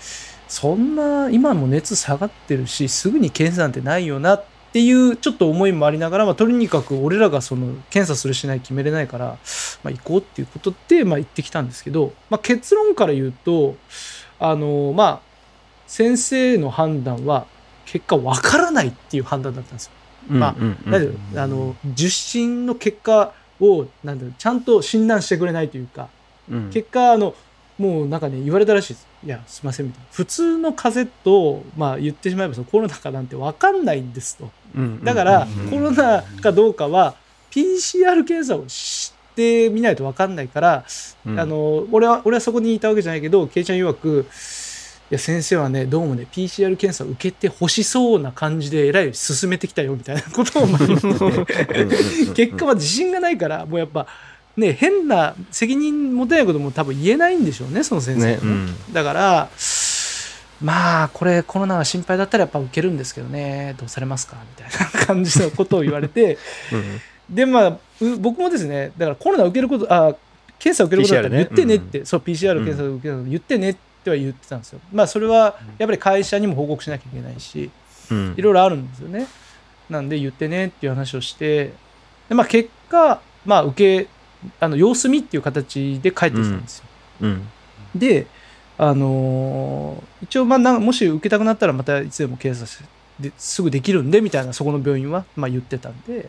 [0.48, 9.38] そんな今も熱下がってるしすぐに検査なんてないよなっていうちょっと思いもありながら、まあ、とにかく俺らがその検査するしない決めれないから、
[9.82, 13.76] まあ、行こうっていうことで、まあ、行ってきたんですけど、まあ、結論から言うと
[14.40, 15.20] あのまあ
[15.86, 17.46] 先生の判断は
[17.86, 19.92] 結果わからないっていう判断だったんですよ。
[20.28, 20.56] まあ、
[21.42, 26.08] あの受診の結果をなんだろうちゃんと診断してくれないというか、
[26.50, 27.34] うん、結果あの
[27.78, 29.08] もうなんかね言われたらしいです。
[29.24, 30.06] いやすいませんみたいな。
[30.12, 34.50] 普通の風邪と、まあ、言ってしまえばそのコロナかなんて分かんないんですと、
[35.02, 37.14] だからコロナかどうかは
[37.50, 40.84] PCR 検査をしてみないと分かんないから、
[41.24, 44.26] うん、あの俺は俺はそこにいたわけじゃないけどケイちゃん曰く
[45.10, 51.86] いや先生はねどうもね PCR 検査を受けてほしそうな感じでえらい進めてきたよみたいなことを言ってて。
[52.34, 54.08] 結果は自信がないからもうやっぱ
[54.56, 59.48] ね変な責任持てないことも多分言えないんでしょうねその先生、ねうん、だから
[60.60, 66.38] まあこれコロナが心配だったらやっぱ受けるんですけどねどうされますかみたいな感じのことを言われて、
[66.72, 67.78] うんでまあ
[68.20, 70.14] 僕もですねだからコロナ受けることあ
[70.58, 74.80] 検査受けることだったら言ってねって、ねうん、そう PCR 検査受けるの言ってねっては言ってたんですよ。
[74.92, 77.70] まあそれはやっぱり会社にも報告しなきゃいけないし、
[78.10, 79.26] うん、いろいろあるんですよね。
[79.90, 81.72] なんで言ってねっていう話をして
[82.28, 84.08] で、まあ、結果、まあ、受け
[84.60, 86.84] あの様子見っていう形で帰ってきたんですよ、
[87.22, 87.48] うん、
[87.94, 88.26] で
[88.76, 92.84] あのー、一応まあもし受けたくなったらまたいつでも検査
[93.18, 96.28] ですぐできるんでみたいなそこの病院はまあ言ってたんで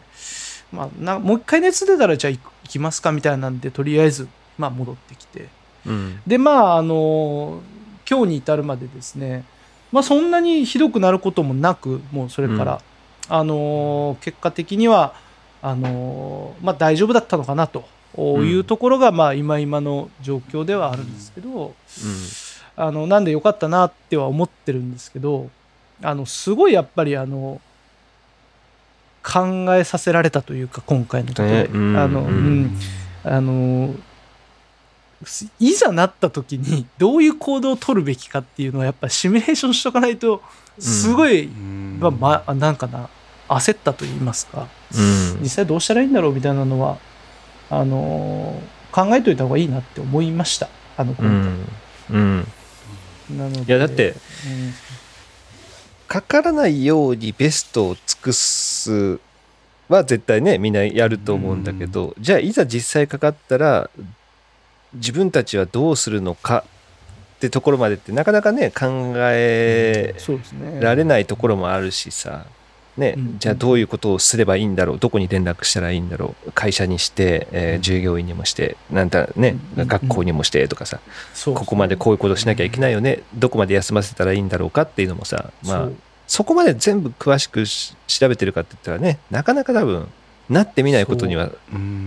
[0.71, 4.27] まあ、なもう一回熱出たらじゃあ行きますかみたいなんでとりあえず、
[4.58, 5.49] まあ、戻ってきて、
[5.86, 7.62] うん、でまああの
[8.10, 9.43] 今日に至るまでですね、
[9.91, 12.82] まあ、そんなにひどくなることもなくもうそれから、
[13.29, 15.13] うん、あの結果的には
[15.62, 17.86] あの、まあ、大丈夫だったのかなと
[18.17, 21.73] いうところが、まあ、今今の状況ではあるんですけど、うん、
[22.75, 25.49] あのなんでよかったなっては思ってるんですけど
[26.01, 27.60] あのすごいやっぱりあの
[29.32, 31.50] 考えさせられたというか今回のところ。
[31.50, 32.78] で、あの、うん、
[33.24, 33.94] あの
[35.60, 40.42] いざなった時にどういう行動を取るべきかっていうのはやっぱシミュレーションしとかないと
[40.80, 43.10] すごい、まあ、まあ、なんかな
[43.50, 44.68] 焦ったと言いますか、
[45.42, 46.98] 実際どうしたらいいんだろうみたいなのは
[47.70, 48.62] あの
[48.92, 50.70] 考えといた方がいいなって思いました。
[50.98, 51.28] あの今
[52.10, 52.18] 回。
[52.18, 52.48] うん。
[53.38, 54.15] なのでいやだって、
[56.10, 59.19] かからないようにベストを尽くす
[59.88, 63.89] は絶対ねみんなやると思うんだけど、じゃあいざ実際かかったら
[64.95, 66.65] 自分たちはどうするのか
[67.38, 70.15] ってところまでってなかなかね考え
[70.82, 72.48] られないところもあるしさ、
[72.99, 80.99] ね、じゃあどういうことをすればいいんだろうどこに連絡したらいいんだろう会社にして、えー、従業員にもしてなんだね、学校にもしてとかさ、
[81.45, 83.23] ここまでこういうことしなきゃいけないよね。
[83.33, 85.89] どこまで休ませたらいいんだろうかっていうのもさまあ
[86.27, 90.07] そこまで全部詳しくし調べてるかって言ったらねなかなか多分
[90.49, 91.51] なってみないことには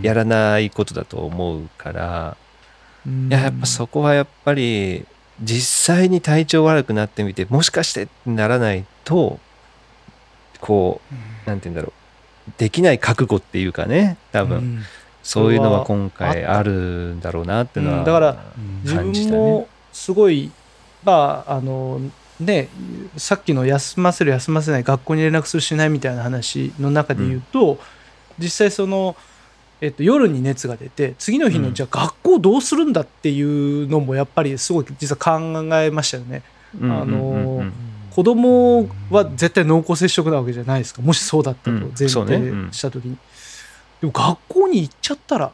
[0.02, 2.36] やらないことだと思うから、
[3.06, 3.28] うん。
[3.28, 5.06] いややっぱそこはやっぱり
[5.40, 9.40] 実際に体調悪くなってみてもしかしてってならないと
[10.62, 11.00] こ
[11.46, 11.92] うなんて言うんだろ
[12.48, 12.50] う。
[12.56, 14.82] できない覚悟っていうかね多分、うん。
[15.22, 18.04] そういうのは今回あるんだろうなっていうのは、うん。
[18.04, 18.44] だから
[18.82, 18.94] 自
[19.28, 20.50] 分もすごい、
[21.04, 22.00] まああの
[22.40, 22.68] ね
[23.16, 27.78] さっきの休ませる休ませない学校に連絡するしないみたいな話の中で言うと、
[28.38, 29.14] 実際その、
[29.80, 31.74] えっと、夜に熱が出て次の日の、うん。
[31.74, 35.40] じゃあ学校どうするんだっていうのもやっぱりすごい実は考
[35.76, 36.42] えましたよね。
[36.80, 37.72] うんうんうんあのうん
[38.14, 41.00] 子供は絶対濃厚接触なわけじゃないですか。
[41.00, 42.68] もしそうだったとうん前提うん。
[42.70, 43.16] した時に、
[44.02, 45.50] でも学校に行っちゃったら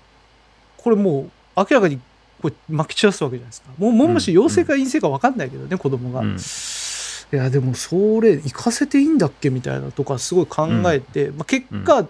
[0.77, 2.01] これもう明らかに
[2.43, 3.69] こう撒き散らすわけじゃないですか。
[3.79, 6.37] もうもし陽性か陰性か分かんないけどね、子供が、うん。
[6.37, 12.09] いやでもそれ行かせていいんだっけみたいなとかすごい考えて、まあ、結果、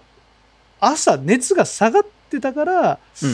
[0.80, 3.30] 朝熱が下がってたからうん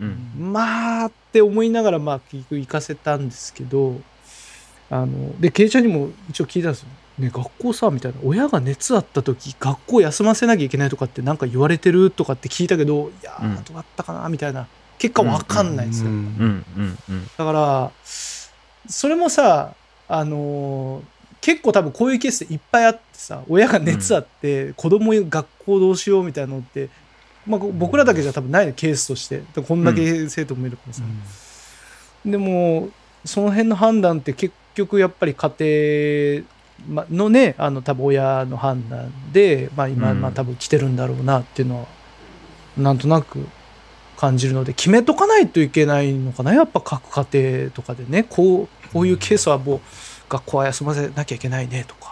[0.00, 0.52] うんうん。
[0.52, 4.00] まあって思いながらまあ結局行かせたんですけど
[4.90, 6.88] あのでケイちゃんにも一応聞いたんですよ。
[7.18, 8.18] ね、学校さみたいな。
[8.24, 13.54] 親が熱あった時学校休ませなきゃいけないとかってなんか言われてるとかって聞いたけどいやうん。
[13.54, 14.66] ーどうだったかなみたいな。
[14.98, 16.16] 結果わかんないんですよ、うん。
[16.16, 16.98] うん。
[17.08, 17.24] うん。
[17.36, 19.74] だからそれもさ
[20.08, 26.88] あのー結構多分こういうケースでいっぱいあってさ親が熱あって子供学校どうしようみたいなのって、
[27.46, 29.42] まあ、僕らだけじゃ多分ないのケースとして。
[29.60, 31.02] こんだけ生徒もいるからさ、
[32.24, 32.88] でも
[33.26, 36.54] その辺の判断って結局やっぱり家庭
[36.88, 41.86] まのねあの多分親の判断で、まあ、今、うんまあ多分来てるんだろうなっていうのは
[42.76, 43.46] なんとなく
[44.16, 49.80] 感じるので決めとかないといけないのかなやっぱ各家庭とかでねこうこういうケースはもう
[50.28, 52.03] 学校は休ませなきゃいけないねとか。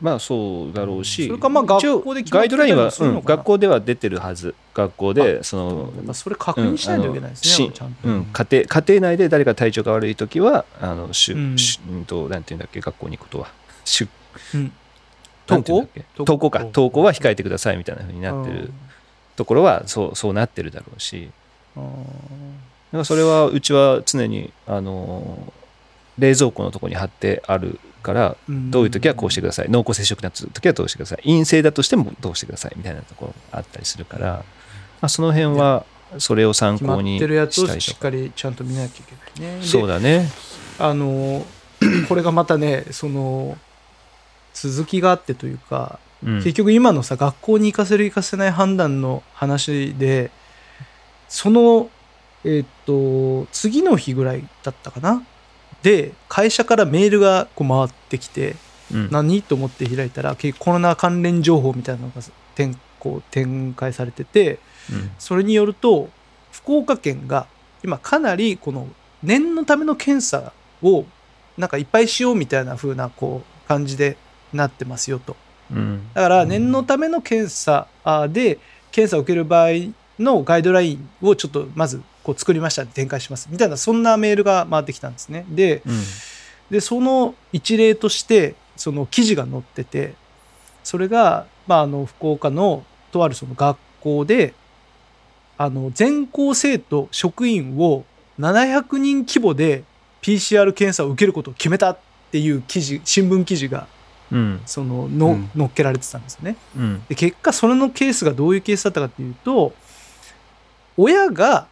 [0.00, 4.54] まあそうだろうしそれかまあ学校でガイドラインは、うん学校では出てるはず。
[4.74, 7.72] 学校でそのやっぱそれ確認しないといけないですね、
[8.04, 11.36] うん家庭家庭内で誰か体調が悪い時はあのしゅ、う
[11.96, 13.48] んとなんていうんだっけ学校に行くことは。
[13.84, 14.08] しゅ
[14.54, 14.72] うん
[15.48, 15.88] 登校？
[16.18, 16.60] 登校か。
[16.60, 17.02] 登校。
[17.02, 18.70] は控えてくださいみたいな風になってる。
[19.34, 21.30] ところはそうそうなってるだろうし。
[21.76, 21.82] うん
[22.88, 25.52] だからそれはうちは常にあの
[26.18, 28.70] 冷蔵庫のところに貼ってあるからうん。
[28.70, 29.68] どういう時はこうしてください。
[29.68, 31.22] 濃厚接触になった時はどうしてください。
[31.24, 34.42] 陰性だとしてもどうしてくださいみたいなところがあったりするから、ま
[35.02, 35.84] あ、その辺は
[36.16, 39.60] それを参決まっ考にてるやつしたりしっかりちゃんと見なきゃいけないね。
[39.60, 40.30] でそうだね。
[40.78, 41.44] あの
[42.08, 43.58] これがまたねその
[44.54, 46.36] 続きがあってというか、うん。
[46.36, 50.30] 結局今のさ学校に行かせる行かせない判断の話で
[51.28, 51.90] その
[52.44, 55.22] えっと次の日ぐらいだったかな
[55.82, 58.56] で会社からメールがこう回ってきて
[58.92, 59.10] うん。
[59.10, 59.42] 何？
[59.42, 62.22] と思って開いたら結構コロナ関連情報みたいなのが
[62.54, 64.58] 展こう展開されてて
[64.90, 65.10] うん。
[65.18, 66.08] それによると
[66.52, 67.46] 福岡県が
[67.84, 68.88] 今かなりこの
[69.22, 71.04] 念のための検査を
[71.56, 74.16] なんかいっぱいしようみたいな風なこう感じで
[74.52, 75.36] なってますよと。
[75.70, 76.08] うん。
[76.14, 78.58] だから念のための検査あで
[78.90, 82.84] 検査を受ける場合のガイドラインをちょっとまずこう作りました。
[82.84, 83.48] 展開します。
[83.50, 85.46] みたいなそんなメールが回ってきたんですね。
[85.48, 86.00] でうん。
[86.70, 90.12] でその一例としてその記事が載ってて
[90.84, 94.52] それが、まあ、あの福岡のとあるその学校で
[95.56, 98.04] あの全校生徒職員を
[98.38, 99.84] 700人規模で
[100.20, 101.98] PCR 検査を受けることを決めたっ
[102.30, 103.86] ていう記事新聞記事が
[104.30, 104.60] うん。
[104.66, 105.50] そのの、うん。
[105.56, 106.58] 載っけられてたんですよね。
[106.76, 107.02] うん。
[107.08, 109.72] で結果それのケースがどういうケースだったかっていうと
[110.98, 111.66] 親が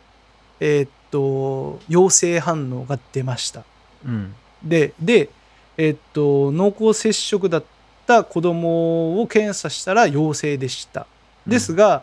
[0.60, 3.64] えーっと陽性反応が出ました。
[4.04, 5.28] うんで、で、
[5.76, 7.64] えっと、濃厚接触だっ
[8.06, 11.06] た子供を検査したら陽性でした。
[11.46, 12.02] ですが、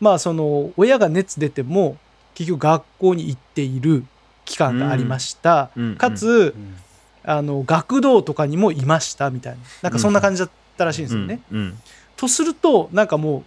[0.00, 1.96] まあ、その、親が熱出ても、
[2.34, 4.04] 結局学校に行っている
[4.44, 5.70] 期間がありました。
[5.76, 6.54] うんかつ、
[7.24, 9.58] あの、学童とかにもいました、みたいな。
[9.82, 11.40] なんかそんな感じだったらしいんですよね。
[11.50, 11.78] うん
[12.16, 13.44] とすると、なんかもう、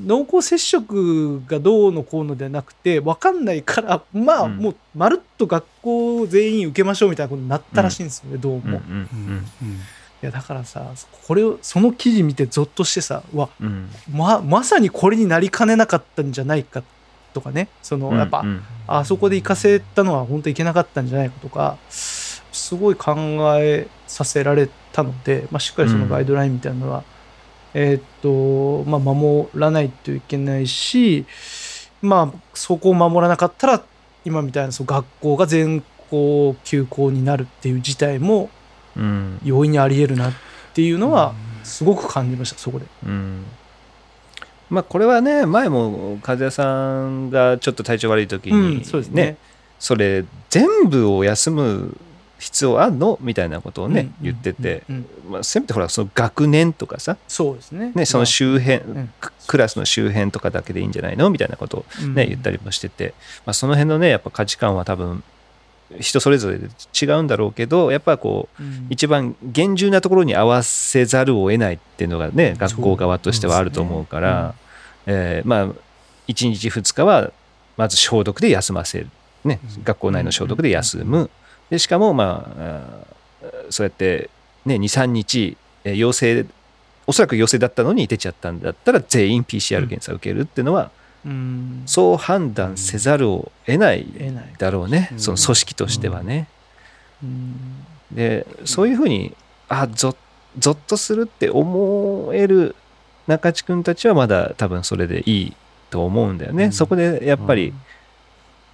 [0.00, 4.56] 濃厚接触がどうのこうのではなくて、分かんないから、まあ、うん。
[4.58, 9.44] もう、まるっと学校全員受けましょうみたいなことになったらしいんですよね、どうんうん
[10.22, 10.90] いや、だからさ、
[11.26, 13.90] これを、その記事見てゾッとしてさ、うわ、うん。
[14.10, 16.82] ま、まさにこれになりかねなかったんじゃないか
[17.34, 23.14] とかね、その、うんやっぱ、うんあそこで行かせたのは本当いけなかったんじゃないかとか、すごい考
[23.58, 27.02] えさせられたので、まあ、しっかりそのガイドラインみたいなのは、
[27.74, 28.02] えーっ
[28.84, 31.26] と、まあ、守らないといけないし、
[32.00, 33.84] まあ、そこを守らなかったら、
[34.24, 38.50] 今みたいなそう学校が全校休校になるっていう事態も
[38.96, 39.40] うん。
[39.44, 40.32] 容易にあり得るなっ
[40.72, 41.34] ていうのは
[41.64, 42.86] すごく感じましたそこで。
[43.04, 43.44] うん。
[44.70, 49.36] まあこれはね前も和也さんがちょっと体調悪い時に、うんそうですね。
[49.78, 51.96] それ全部を休む
[52.44, 53.18] 必要あんの？
[53.20, 55.32] みたいなことをね、うん言ってて、うんうん。
[55.32, 57.92] まあ、せめてほらその学年とかさ、そうですね。
[57.94, 59.12] ね、その周辺、ん。
[59.20, 61.28] ククラスの周辺とかだけでいいんじゃないの？
[61.28, 65.22] みたいなことをね、言ったりりもしてて、まあ、その辺のねやっぱ価値観は多分
[66.00, 66.68] 人それぞれで
[67.00, 74.54] 違うんだろうけどやっぱこう一番厳重なところに合わせざるを得ないっていうのがね学校側としてはあると思うから、
[75.06, 75.68] えーまあ
[76.26, 77.32] 1日2日は
[77.76, 79.08] まず消毒で休ませる、
[79.44, 81.28] ね、学校内の消毒で休む
[81.70, 83.04] でしかもまあ
[83.70, 84.30] そうやって、
[84.64, 86.46] ね、23日えー陽性
[87.06, 90.90] おそらく陽性だったのに出ちゃったんだったら全員 PCR 検査を受けるっていうのは
[91.24, 91.82] うん。
[91.86, 94.06] そう判断せざるを得ない
[94.58, 95.20] だろうね、うん。
[95.20, 96.48] その組織としてはね。
[97.22, 97.84] うん。
[98.12, 99.34] でそういうふうに
[99.68, 100.16] あゾ
[100.58, 102.76] ゾッとするって思える
[103.26, 105.56] 中地君たちはまだ多分それでいい
[105.90, 106.72] と思うんだよね、うん。
[106.72, 107.72] そこでやっぱり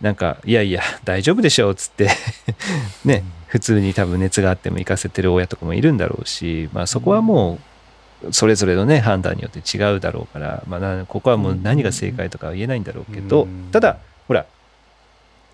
[0.01, 2.09] なんかいやいや大丈夫でしょうっつって
[3.05, 13.71] ね普通に多分熱があっても行かせてる親とかもいるんだろうし、まあ、そこはもうそれぞれのね判断によって違うだろうから、まあな、ここはもう何が正解とかは言えないんだろうけど、うん。
[13.73, 14.47] ただほら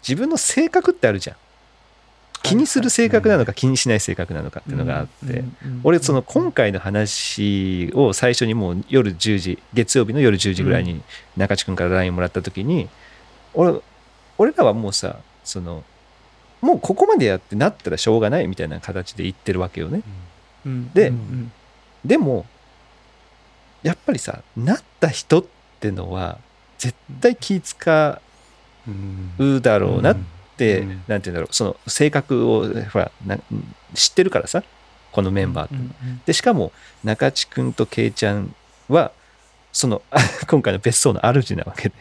[0.07, 1.37] 自分の性格ってあるじゃん。
[2.43, 5.43] 気にする性格なのか気にしない性格なのかっていうのがあって、
[5.83, 11.03] 俺その今回の話を最初にもう夜10時月曜日の夜10時ぐらいに
[11.37, 12.89] 中地君から LINE もらった時に
[13.53, 13.81] 俺
[14.39, 15.85] 俺らはもうさその
[16.61, 20.03] もうここまでやってなったらしょうがないみたいな形で言ってるわけよね。
[20.65, 20.93] うん。
[20.93, 21.53] でうん
[22.05, 22.47] でも
[23.83, 25.45] やっぱりさなった人っ
[25.81, 26.39] てのは
[26.79, 28.21] 絶対気使
[29.39, 30.17] うだろうなっ
[30.57, 30.89] て、うん。
[30.89, 33.39] なんて言うんだろうその性格をほらな
[33.95, 34.63] 知ってるからさ
[35.13, 36.21] このメンバーってうんうん。
[36.25, 36.73] でしかも
[37.05, 38.55] 中地君とケイちゃん
[38.89, 39.13] は
[39.73, 40.03] その
[40.49, 41.95] 今回の別荘の主なわけで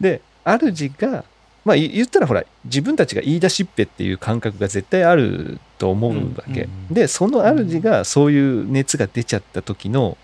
[0.00, 1.24] で主が
[1.64, 10.16] まあ言言ったらほら自分たちが言い出しっぺっていう感覚が絶対あると思うわけ、うんうんでその主がそういう熱が出ちゃった時の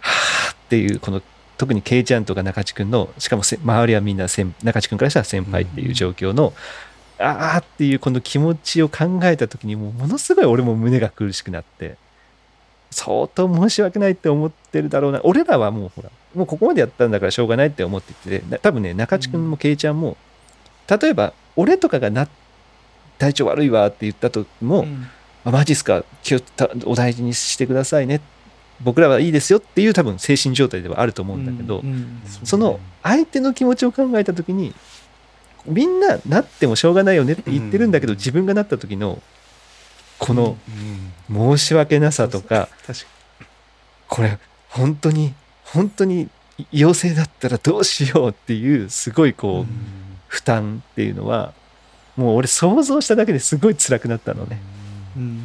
[0.00, 0.10] は
[0.48, 1.20] あっていうこの
[1.58, 6.54] 特にケイちゃんとか中地君のしかもせ周りはみんな先中地君からしたら先輩っていう状況の、
[7.18, 11.96] ああっていうこの気持ちを考えた時にもうものすごい俺も胸が苦しくなって
[12.90, 15.20] 相当申し訳ないって思ってるだろうな。
[15.22, 20.16] 俺らはもうほらもうここまでやったんだからしょうがないって思っててな多分ね中地君もケイちゃんも
[20.88, 22.28] 例えば俺とかがな
[23.18, 25.06] 体調悪いわって言ったとも、うん。
[25.44, 28.20] あマジっすか気をたお大事にしてくださいね。
[28.82, 34.74] 僕らはいいですよっていう多分精神状態ではあると思うんだけど、うんうんその相手の気持ちを考えた時に
[35.64, 38.18] みんななってもしょうがないよねって言ってるんだけど、うん。
[38.18, 39.22] 自分がなった時の
[40.20, 40.56] この
[41.32, 42.68] 申し訳なさとか、
[44.06, 46.28] これ本当に本当に
[46.70, 49.72] 陽性だったらどうしようっていうすごいこう、
[50.28, 51.52] 負担っていうのは
[52.16, 54.60] もう俺想像しただけですごい辛くなったのね。
[55.16, 55.42] にうん。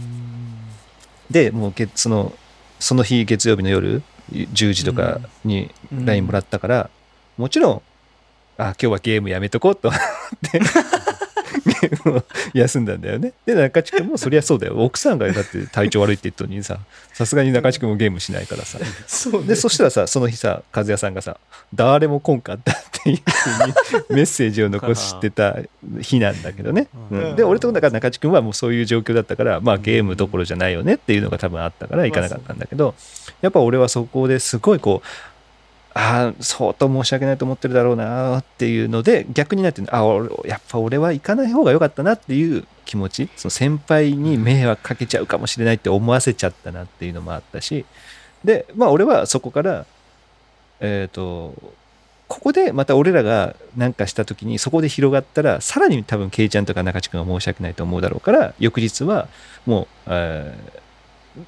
[1.32, 2.34] でもうげその
[2.80, 6.90] その日月曜日の夜10時とかにうん LINE もらったから、
[7.38, 7.82] もちろん
[8.58, 10.02] あ今日はゲームやめとこうと思っ
[10.52, 10.60] て
[12.54, 13.34] 休んだんだよね。
[13.46, 14.76] で中地君もそりゃそうだよ。
[14.78, 16.80] 奥さんがだって体調悪いって言ったのにさ
[17.14, 18.80] さすがに中地君もゲームしないからさ。
[19.08, 19.50] そうね。
[19.50, 21.38] でそしたらさその日さ和也さんがさ
[21.74, 25.58] 「誰も来んかった」っていうふうに メッセージを残してた
[26.02, 27.36] 日なんだけどね、ううんん。
[27.36, 32.96] で俺とだから中地君はもうそういう状況だったからまあゲームどころじゃないよねっていうのが多分あったから行かなかったんだけど
[33.42, 35.08] やっぱ俺はそこですごいこう
[35.98, 40.04] あ相当申し訳ないと思ってるだろうなっていうので逆になってあ
[40.46, 47.86] やっぱ俺は行かない方が良かったなっていう気持ちその先輩に迷惑かけちゃうかもしれないって思わせちゃったなっていうのもあったし
[48.44, 49.86] でまあ俺はそこから
[50.82, 51.54] えっ、と
[52.28, 59.30] ここでまた俺らが何かした時にそこで広がったらさらに多分ケイちゃんとか中地君は申し訳ないと思うだろうから翌日は
[59.66, 60.86] もう、えー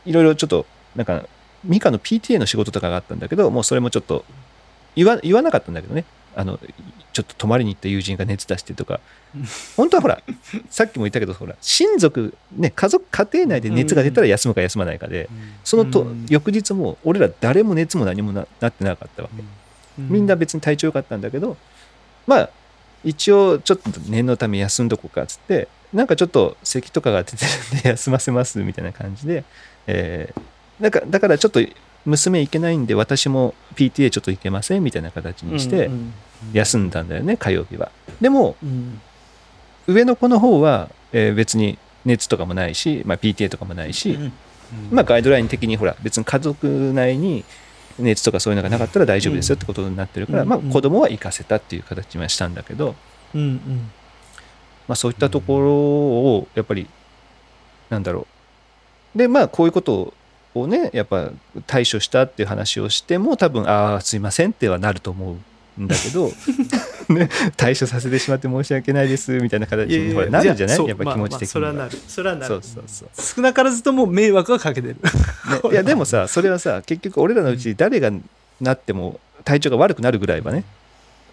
[0.05, 1.25] いろいろちょっとなんか
[1.67, 4.25] ミカの PTA の仕事とかがあったんだけどもうそれもちょっと
[4.95, 6.05] 言わ言わなかったんだけどね。
[6.35, 6.59] あの
[7.13, 8.99] ちょっと泊まりに行った友人が熱出してとか。
[9.75, 10.21] 本当はほら
[10.69, 15.29] さっきも言ったけどほら親族ね家族家庭内で熱が出たら休むか休まないかで
[15.63, 16.25] そのとうん。
[16.29, 19.43] 翌日も俺ら誰も熱も何もななってなかったわけ。
[19.97, 21.57] みんな別に体調良かったんだけど
[22.27, 22.49] まあ
[23.03, 29.43] 一応ちょっと念のため休んどこうかっつってなんかちょっと咳とかが出てるんで休ませますみたいな感じで、
[29.87, 30.41] えー
[30.79, 31.59] なんかだからちょっと
[32.05, 36.13] 娘行けないんで私も PTA ちょっと行けませんみたいな形にしてうん
[36.53, 37.91] 休んだんだよね火曜日は。
[38.21, 39.01] でもうん。
[39.87, 44.31] 上の子の方は、えー別に熱とかもないし、まあ、PTA とかもないし、うん
[44.91, 47.43] まあ、ガイドライン的にほら別に家族内に
[47.99, 52.95] 熱とかそういうのがなかったら大丈夫ですよってことになってるから、うんまあ、子供は行かせたっていう形にはしたんだけど、
[53.33, 56.87] まあ、そういったところをやっぱり
[57.89, 58.27] なんだろ
[59.15, 59.17] う。
[59.17, 60.13] でまあこういうことを
[60.65, 61.29] ねやっぱ
[61.67, 65.37] 対処したっていう話をしても多分ああすいませんってはなると思
[65.77, 66.31] うんだけど、
[67.13, 70.87] ね、対処させてしまって申し訳ないですみたいな形にほらなるじゃない？
[70.87, 71.47] やっぱ気持ち的には。
[71.47, 71.97] それはなる。
[72.07, 72.61] それはなる。
[73.35, 74.95] 少なからずとも迷惑はかけてる。
[74.95, 75.01] ね、
[75.71, 78.11] いやでもさそれはさ結局俺らのうち誰が
[78.59, 80.63] なっても体調が悪くなるぐらいはね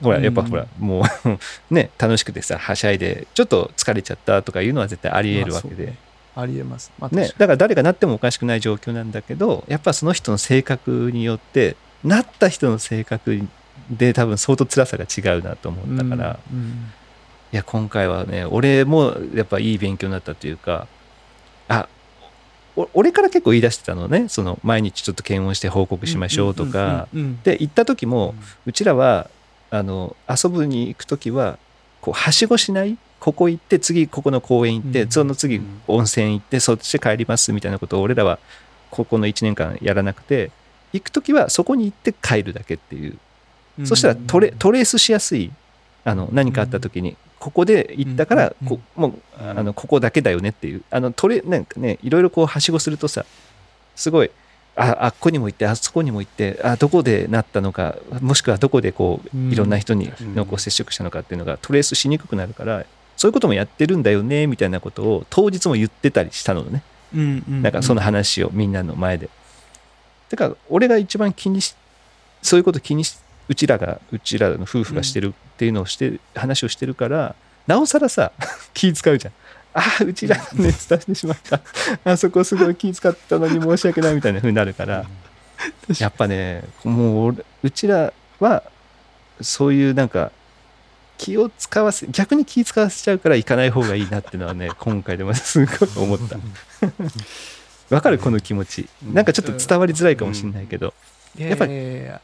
[0.02, 0.48] ほらやっぱうん。
[0.50, 1.38] ほらもう
[1.74, 5.92] ね楽しくてさはしゃいでちょっと疲れちゃったとかいうのは絶対ありえるわけで、ま
[6.36, 13.40] ありえます、まあ、ね、だから誰がなってもおかしくない状況なんだけどやっぱその人の性格によってなった人の性格
[13.90, 16.70] で多分相当辛さが違うなと思ったから、うんうん。
[17.52, 20.86] いや今回はね俺もやっぱいい勉強になったというか
[21.68, 21.88] あ
[22.76, 24.28] お俺から結構言い出してたのね。
[24.28, 27.08] その毎日ちょっと検温して報告しましょうとか。
[27.44, 28.34] で行った時も
[28.66, 29.30] うちらは
[29.70, 31.58] あの遊ぶに行く時は
[32.00, 35.10] こうはしごしないここ行って次ここの公園行って、うん。
[35.10, 35.80] その次うん。
[35.88, 38.38] 温泉行ってそっちで帰りますみたいなことを俺らは
[38.90, 40.50] ここの1年間やらなくて
[40.92, 43.16] 行く時はそこに行って帰るだけっていう。
[43.78, 43.86] うん。
[43.86, 45.50] そしたらトレトレースしやすい
[46.04, 48.68] あの何かあった時にここで行ったからうん。
[48.68, 50.82] こもうあのここだけだよねっていう。
[50.90, 53.24] あのトレなんかねいろいろこうはしごするとさ
[53.96, 54.30] すごい
[54.76, 59.50] ああっこにも行ってあそこにも行ってあどこでなったのかもしくはどこでこううん。
[59.50, 62.84] いろんな人にうん濃厚接触したのかっていうのがトレースしにくくなるから
[63.16, 66.82] そういうこともやってるんだよねみたいなことを当日も言ってたりしたのね。
[67.14, 69.28] うんうんなんかその話をみんなの前で。
[70.30, 71.74] だから俺が一番気にし
[72.42, 77.34] そういうこと気にしうちらがうちらの夫婦がしてるっていうのをして、話をしてるから
[77.66, 78.32] なおさらさ
[78.74, 79.34] 気使うじゃん。
[79.76, 81.60] ああうちら熱出してしまった。
[82.04, 85.04] あそこすごい気使ったのに申し訳ないみたいな風になるから。
[85.98, 88.62] やっぱねもう俺うちらは
[89.40, 90.32] そういうなんか
[91.18, 96.38] 気を使わせ逆に気使わせちゃうから行かない方がいいなっていうのはね 今回でもすごい思った。
[97.94, 98.88] わかるこの気持ち。
[99.06, 99.14] うん。
[99.14, 100.94] なんかちょっと伝わりづらいかもしれないけど、
[101.36, 101.72] やっぱり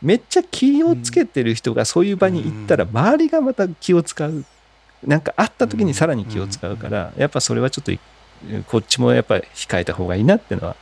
[0.02, 2.90] めっちゃ気をつけてる人がそういう場に行ったらうん。
[2.90, 4.44] 周りがまた気を使う。
[5.06, 7.98] なんかあった時にさらに気を使うからやっぱそれはちょっとい
[8.66, 10.76] こっちもやっぱり控えた方がいいなっていうのは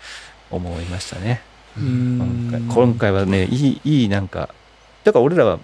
[0.51, 1.41] 思いましたね。
[1.77, 2.51] うん。
[2.51, 2.77] 今回。
[2.77, 4.49] 今回はねいいいいなんか
[5.05, 5.59] だから俺らは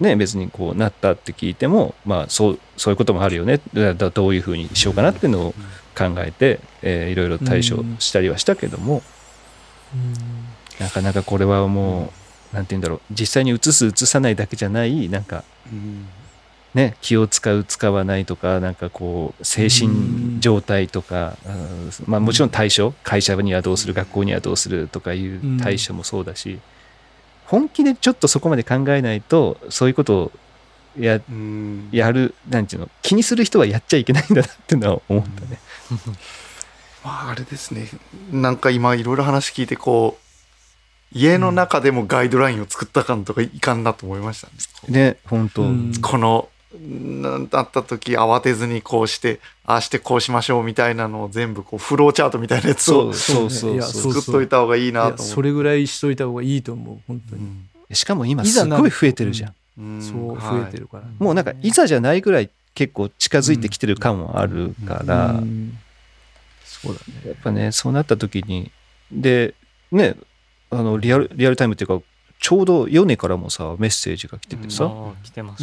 [0.00, 3.60] ね別にこうなったって聞いてもまあそうそういうこともあるよね。
[3.72, 5.54] どういうふうにしようかなっていうのを
[5.96, 9.02] 考えて、えーいろいろ対処したりはしたけども、
[10.78, 12.12] なかなかこれはも
[12.52, 13.00] う、なんて言うんだろう。
[13.10, 15.44] 実際に移す移さないだけじゃないなんか
[16.74, 21.90] ね気を使う使わないとかなんかこう精神状態とか、うん。
[22.06, 22.92] まあ、もちろん対処。
[23.02, 26.60] 会社にはどうする学校にはどうするとかいう対処もそうだし、
[27.48, 30.32] 本気でちょっとそこまで考えないとそういうことを
[30.98, 35.58] やうんやるなんていうの気にする人はやっちゃいけないんだなっていうのは思ったね。
[37.04, 37.88] まああれですね
[38.30, 40.28] なんか今いろいろ話聞いてこう
[41.10, 44.48] 家の中でもガイドラインを作った感とかいかんなと思いました
[44.88, 45.12] ね。
[45.12, 46.50] ね本当、うんこの
[46.80, 54.12] なんだった時慌てずにこうしてああしてこうしましょうみたいなのを全部こうフローチャートみたいなやつをそうそうそういやそう。
[54.14, 59.54] 作っといた方がいいなとそれぐらいしといた方がいいと思う本当に、しかも今いざなすごい増えてるじゃん。
[59.78, 61.70] うんそうはい増えてるから、もうなんかい。
[61.70, 65.78] ざじゃないぐらい結構近づいてきてる感もあるから、うん。
[66.64, 67.28] そうだね。
[67.30, 68.70] やっぱねそうなった時に
[69.10, 69.54] で
[69.90, 70.16] ね
[70.70, 72.00] あのリアルリアルタイムっていうか
[72.38, 75.56] ちょうど米からもさメッセージが来ててさ、ああ来てま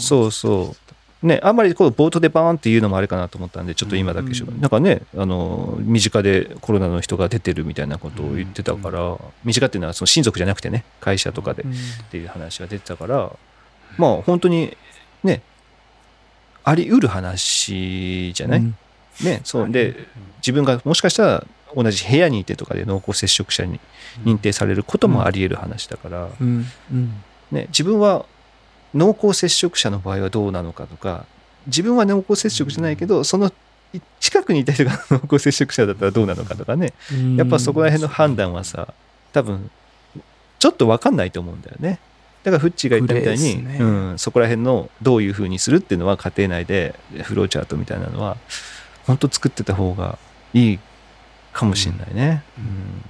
[0.00, 0.74] そうそ
[1.22, 1.26] う。
[1.26, 11.72] ねあんまりこう冒頭でバーンっていうのもあれかなと思ったんでちょっと今だけしょ、うんなんかねあの身近でコロナの人が出てるみたいなことを言ってたから、身近っていうのはその親族じゃなくてね会社とかでうん。
[11.72, 11.74] っ
[12.10, 13.32] ていう話が出てたから
[13.98, 14.76] まあ本当に
[15.24, 15.42] ね
[16.64, 18.76] あり得る話じゃない、うん。
[19.22, 19.70] ねそう。
[19.70, 20.06] で
[20.38, 21.46] 自分がもしかしたら
[21.76, 23.78] 同じ部屋にいてとかで濃厚接触者に
[24.24, 26.28] 認定されることもあり得る話だから、
[27.52, 28.24] ね、自分は
[28.94, 31.26] 濃厚接触者の場合はどうなのかとか
[31.66, 33.52] 自分は濃厚接触じゃないけどその
[33.92, 36.92] い近くにいた人が濃厚接触者だったらどうなのかとかね。
[37.36, 38.94] やっぱそこら辺の判断はさ
[39.32, 39.70] 多分
[40.58, 42.00] ちょっと分かんないと思うんだよね。
[42.42, 43.78] だからフッチーが言ったみたいに、ね。
[43.80, 48.36] うん、そこら辺のどういうふうにするっていうのは家庭内でフローチャートみたいなのは
[49.06, 50.18] 本当作ってた方が
[50.54, 50.78] いい
[51.56, 52.42] かもしれないね。
[52.58, 53.02] うん。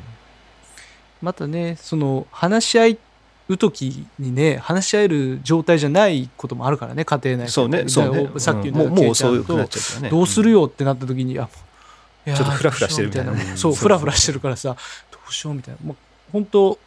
[1.20, 2.96] またねその話し合
[3.48, 7.48] う時にね話し合える状態じゃないこともあるからね家庭内で。
[7.48, 8.30] そうねそうね。
[8.38, 8.94] さっき言ったうん。
[8.94, 10.10] もうもうそういうふうになっとちゃったね。
[10.10, 11.48] どうするよってなった時にあ
[12.26, 13.56] いやーちょっとフラフラしてるみたいな。
[13.56, 14.76] そうフラフラしてるからさ
[15.10, 15.86] どうしようみたいな。
[15.86, 15.96] もう
[16.32, 16.78] 本当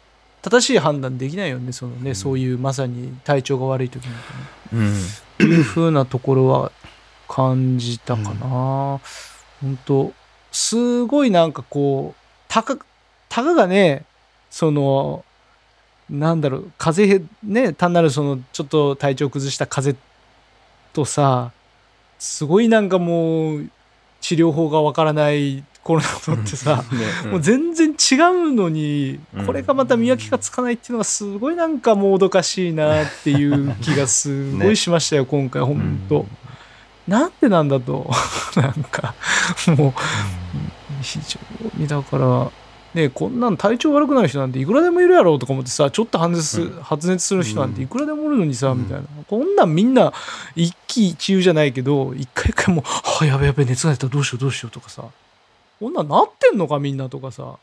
[0.42, 4.20] 正しい判断できないよねそのね、そういうまさに体調が悪い時なんか
[4.72, 4.78] ね。
[5.40, 5.56] うん。
[5.58, 6.72] いう風なところは
[7.28, 9.00] 感じたかな、
[9.60, 10.12] 本当
[10.52, 12.76] すごいなんかこうたか
[13.28, 14.04] たかがね
[14.50, 15.24] その
[16.08, 20.06] なんだろう風邪ね単なるそのちょっと体調崩した風邪
[20.92, 21.52] とさ
[22.18, 23.70] すごいなんかもう
[24.20, 26.84] 治療法がわからないコロナのってさ、
[27.30, 28.14] もう全然違
[28.50, 29.46] うのに、うん。
[29.46, 36.26] これがまた見分けがつかないっていうのがすごいなんかもどかしいなっていう気がすごいしましたよ、今回本当、
[37.10, 38.08] なんでなんだと。
[38.54, 39.14] なんか
[39.76, 39.92] もう
[41.02, 41.40] 非常
[41.76, 42.50] にだから
[42.94, 46.82] ねこんなん体調悪くなる人なんていくらでもいるやろうとか思ってさちょっと発熱す,、うん。
[46.82, 48.78] 発熱する人なんていくらでもおるのにさ、うん。
[48.78, 49.04] みたいな。
[49.26, 50.12] こんなんみんな
[50.54, 55.02] 一喜一憂じゃないけど一回一回もう「はあやべやべ熱が出たらどうしようどうしよう」とかさ。
[55.80, 57.54] こんなんなってんのかみんなとかさ。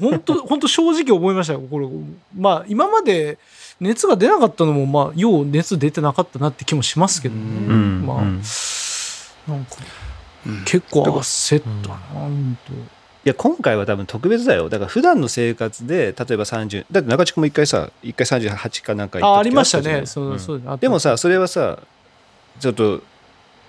[0.00, 1.86] 本当本当正直思いましたよこれ
[2.34, 3.38] まあ今まで
[3.82, 8.06] 熱が出なかったのもまあよう熱出てなかったなって気もしますけどね、うん。
[8.06, 8.42] まあ、うん。
[9.48, 9.76] なんか
[10.46, 12.76] うん結構焦ったな、本当い
[13.24, 14.68] や今回は多分特別だよ。
[14.68, 20.06] だから普段の生活で例えば30だって中地君も一回さ一回38かなんか行っあありましたね。
[20.06, 20.40] そう、うん。
[20.40, 21.78] そうでもさそれはさ
[22.60, 23.02] ちょっと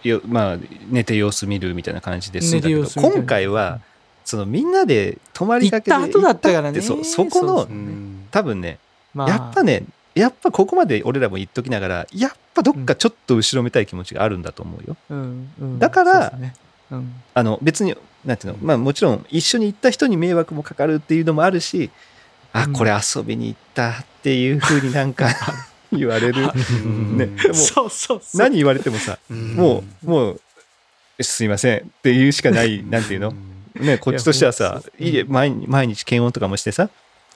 [0.04, 0.58] よまあ
[0.90, 3.80] 寝て様子見るみたいな感じで済んだけど今回は
[4.26, 6.82] そのみんなで泊まりかけで行った後だったからね。
[6.82, 8.80] そそこのそうそううん多分ね
[9.14, 9.30] まあ。
[9.30, 9.84] やっぱね
[10.16, 14.96] やっぱここまで俺らも言っときながらやっぱどっかちょっと後ろめたい気持ちがあるんだと思うよ。
[15.10, 15.52] うん。
[15.60, 15.80] うん。
[15.80, 16.54] だからね。
[16.92, 17.14] うん。
[17.34, 17.96] あの別に
[18.26, 21.90] なんていうのまあもちろん一緒に行った人に迷惑もかかるっていうのもあるし
[22.52, 22.74] あうん。
[22.74, 25.28] これ遊びに行ったっていうふうになんか
[25.92, 26.44] 言われる。
[26.84, 27.18] うん。
[27.18, 27.26] ね。
[27.28, 28.38] でもそうそうそう。
[28.38, 29.56] 何言われてもさうん。
[29.56, 30.42] もうもう
[31.22, 33.34] すいませんっていうしかないなんていうの？
[33.76, 34.82] ねこっちとしてはさ
[35.28, 35.52] 毎
[35.88, 36.90] 日検温とかもしてさ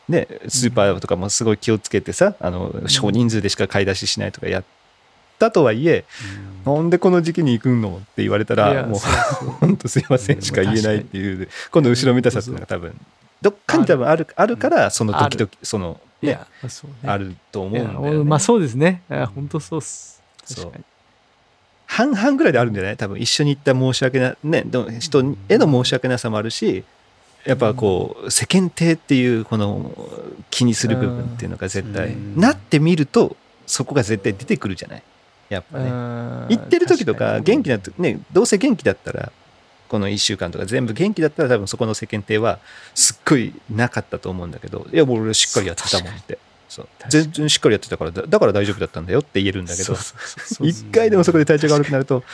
[0.10, 4.64] ねスーパーとかもすごい気をつけてさあの少人数でしか買い出ししないとかやっ
[5.40, 6.06] たとはいえ
[6.66, 9.00] なんでこの時期に行くのって言われたらもう
[9.60, 13.00] 本当すいませんしか言えないっていう今度後ろめたさっていうのが多分
[13.42, 14.58] どっかに多分あるある。
[14.58, 16.98] からその時々そのねいやそうね。
[17.12, 18.24] あると思うんだよね。
[18.24, 19.04] まあそうですね。
[19.36, 20.24] 本当そうっす。
[20.44, 20.72] そう。
[21.86, 22.98] 半々ぐらいであるんじゃない？
[22.98, 26.84] 多分一緒に行った申し訳なねでも人への申し訳なさもあるし
[27.46, 29.92] やっぱこう世間体っていうこの
[30.50, 32.40] 気にする部分っていうのが絶対うん。
[32.40, 35.04] なってみるとそこが絶対出てくるじゃない？
[35.50, 35.90] やっぱね。
[35.90, 39.32] 行行ってる時とか元気なとねどうせ元気だったら
[39.88, 42.60] この1週間とか全部元気だったら多分そこの世間体は
[42.94, 46.38] すっごいなかったと思うんだけどいや俺しっかりやってたもんって。
[46.68, 46.88] そう。
[47.08, 49.96] 全然しっかりやってたからだだから大丈夫だったんだよって言えるんだけど
[50.66, 52.26] 一回でもそこで体調が悪くなると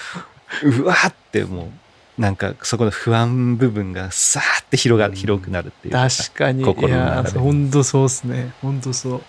[0.64, 1.70] うわーってもう
[2.18, 5.16] なんかそこの不安部分がさーって広がうん。
[5.16, 6.62] 広くなるっていうか確かに。
[6.62, 7.40] い心のや中で。
[7.40, 8.54] 本当そうっすね。
[8.62, 9.22] 本当そ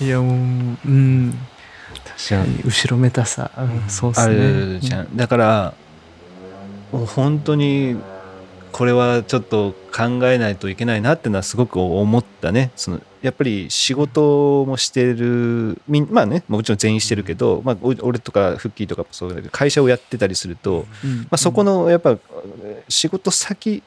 [0.00, 0.04] う。
[0.04, 0.34] いやもう
[0.86, 1.38] うん。
[2.04, 2.62] 確かに。
[2.64, 5.74] 後ろめたさ、うん、そうっすあねるじゃん、だから
[6.92, 7.96] 本当に
[8.72, 12.70] これはちょっと考えないといけないなっていうのはすごく思ったね。
[12.76, 21.20] そのやっぱり仕事もしてるみんまあねもちろん全員してるけど、まあ、お俺とかフッキーとかもそうだけど会社をやってたりすると、うん。
[21.20, 22.18] まあ、そこのやっぱ
[22.86, 23.82] 仕事先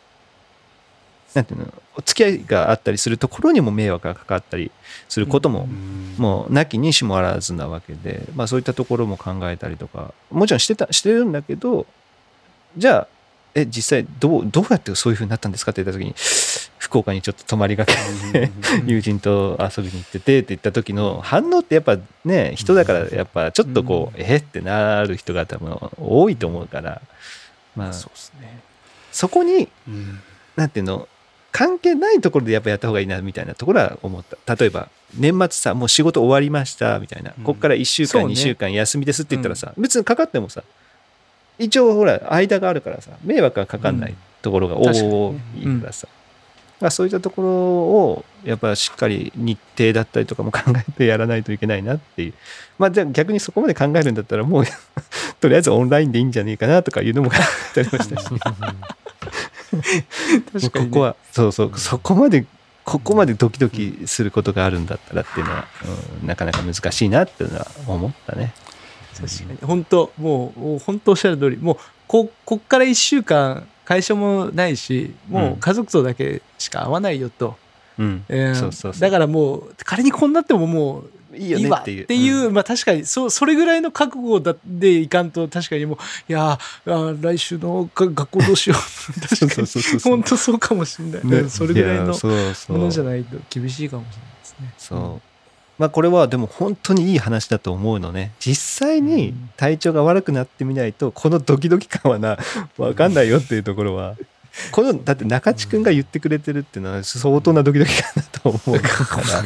[1.35, 4.71] なんていうのお付き合いがあったりするところにも迷惑がかかったり
[5.07, 5.67] することも
[6.17, 11.85] もうなきにしもあらずなわけで、まあ、そういったところも考えたりとかもちろんしてたしてるんだけど
[12.75, 13.07] じゃあ
[13.53, 16.13] え実際どうどうやってそういうふうになったんですかって言った時に
[16.87, 17.93] 福岡にちょっと泊まりがけ
[18.31, 18.49] て
[18.85, 27.01] 友人と遊びに行っててって言った時の反応ってやっぱね人だからやっぱちょっとこう、えってなる人が多分多いと思うから、
[27.75, 28.61] まあ、そうっすね。
[29.11, 30.19] そこにうん。
[30.55, 31.09] なんていうの
[31.51, 34.55] 関係ないところでやっぱやった方がいいなみたいなところは思った。
[34.55, 37.43] 例えば年末さもう仕事終わりましたみたいな、うん。
[37.43, 38.33] こっから1週間、ね。
[38.33, 40.63] 2週間休みですって言ったらさ、別にかかってもさ
[41.59, 46.07] 一応ほら間があるからさ迷惑がかかんないところが多いからさ、
[46.79, 52.33] まあ、そういったところをやっぱしっかり日程だったりとかも考えてやらないといけないなっていう。
[52.77, 54.63] まあじゃあ逆にそこまで考えるんだったらもう
[55.41, 58.25] とりあえずオンラインでいいんじゃねえかなとかいうのも考えたりもしたし。
[60.53, 61.77] 確かに、ね、ここはそうそう。
[61.77, 62.45] そこまで
[62.83, 65.67] ここまでドキドキすることがあるんだったらっていうのは、
[66.21, 68.53] うんなかなか難しいなっていうのは思ったね。
[69.13, 69.57] 確かに。
[69.61, 77.55] 本当もうもう本当おっしゃる通りもうここっから1週間会社もないしもう家族とだけしか会わないよと、
[77.97, 78.25] うん。
[78.27, 79.01] えーそうそうそう。
[79.01, 82.03] だからもう仮にこうなってももういいよねっていう。
[82.03, 82.53] っていう、うん。
[82.53, 89.21] まあ確かにそうそれぐらいの覚悟だでいかんと確かにもういやーあー来週のが学校どうしよう。
[89.25, 89.67] 確かに
[90.01, 91.37] 本当そうかもしれない、ね。
[91.39, 94.73] うんそれぐらいやのものじゃないと厳しいかもしれないですね。
[94.77, 95.26] そう。
[95.77, 98.31] まあこれはでも本当にいい話だと思うのね。
[98.39, 102.37] 実際に体調が悪くなってみないと、このドキドキ感はな、
[102.77, 104.15] わかんないよっていうところは。
[104.71, 109.43] この、だって中地君が言ってくれてるっていうのは相当なドキドキ感だと思うから。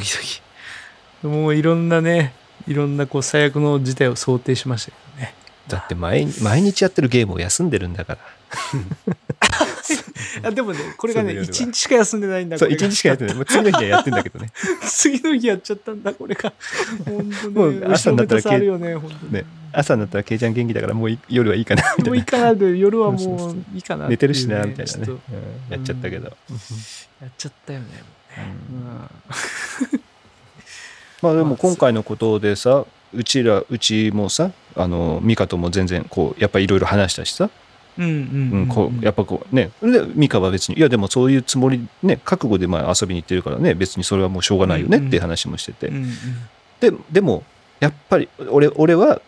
[1.24, 2.34] もういろんなね
[2.68, 5.36] いろんなこう最悪の事態を想定しましたけどね
[5.68, 8.20] だって毎毎日やってるゲームを休んでるんだから。
[10.44, 13.36] あでもね これがねそうだよ1日しか休んでないんだそう、これが一日しかやってない。
[13.36, 14.52] もう次の日はやってんだけどね。
[14.88, 16.54] 次の日やっちゃったんだこれが
[17.06, 18.68] 本当ねもう朝になったらね
[19.32, 19.46] ね。
[19.74, 22.06] 朝になったらケイちゃん元気だからもうい夜はいいかな、みたいな。
[22.06, 25.04] もういいかなで夜はもういいかな寝てるしな、みたいなね。
[25.08, 25.20] うん
[25.70, 26.30] やっちゃったけど。
[26.30, 26.38] と
[27.22, 28.56] やっちゃったよねもうね
[29.92, 30.02] うん
[31.22, 37.50] まあでも今回のことでさうちらうちもさあのミカとも全然こうやっぱいろいろ話したしさ、
[38.02, 40.78] うんうんううんんこうやっぱこうねでミカは別に。
[40.78, 46.12] いやでもそういうつもりね覚悟でまあ遊びに行ってるからね別にそれはもうしょうがないよねっていう話もしてて、うんうん。
[46.80, 47.44] ででも
[47.80, 49.22] やっぱり俺俺は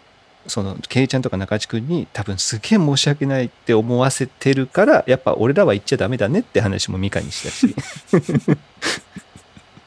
[0.47, 7.76] そのケイちゃんとか中地君に多分すげえ申し訳ないって思わせてるからやっぱ俺らは言っちゃダメだねって話もミカにしたし。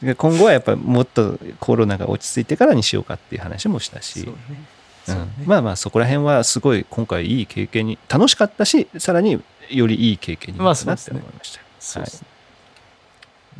[0.03, 4.21] で今後はやっぱもっとコロナが落ち着いてからにしようかっていう話もしたし。
[4.21, 4.37] そうね
[5.45, 9.41] まあまあそこら辺はすごい今回いい経験に楽しかったしさらに
[9.71, 11.59] よりいい経験になったなって思いまし
[11.93, 12.01] た、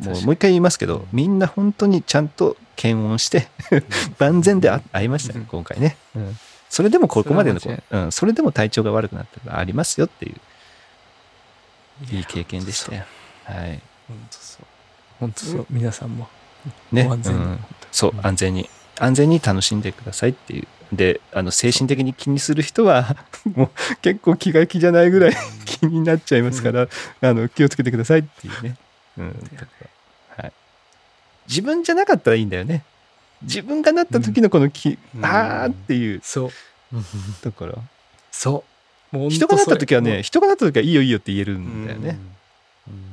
[0.09, 3.47] もうもう一回言いますけどみんな本当にちゃんと検温して
[4.19, 6.37] 万全であ会いましたね今回ね、うん。
[6.69, 10.35] それでもここまでのそれはうん、それでも体調が悪くなったらありますよっていう
[12.15, 13.03] いい経験でしたよ。
[13.45, 13.81] はい。
[14.07, 14.65] 本当そう。
[15.19, 15.65] 本当そう。
[15.69, 16.27] 皆さんも。
[16.91, 17.09] ね、
[17.91, 18.69] そう安全に。
[18.99, 23.17] 安全に楽しんでくださいっていうであの精神的に気にする人は
[23.55, 23.69] もう
[24.01, 25.33] 結構気が気じゃないぐらい
[25.65, 26.87] 気になっちゃいますから、
[27.21, 28.77] あの気をつけてくださいっていうね、
[29.17, 29.35] うん
[30.37, 30.53] はい、
[31.47, 32.83] 自分じゃなかったらいいんだよね。
[33.43, 35.25] 自分がなった時のこの気、うん。
[35.25, 36.21] あーっていう。
[36.23, 36.51] そう。
[37.43, 37.83] ところ。
[38.31, 38.63] そ
[39.13, 39.15] う。
[39.15, 42.19] もう人がなった時はね人がなった時はいいよいいよって言えるんだよね、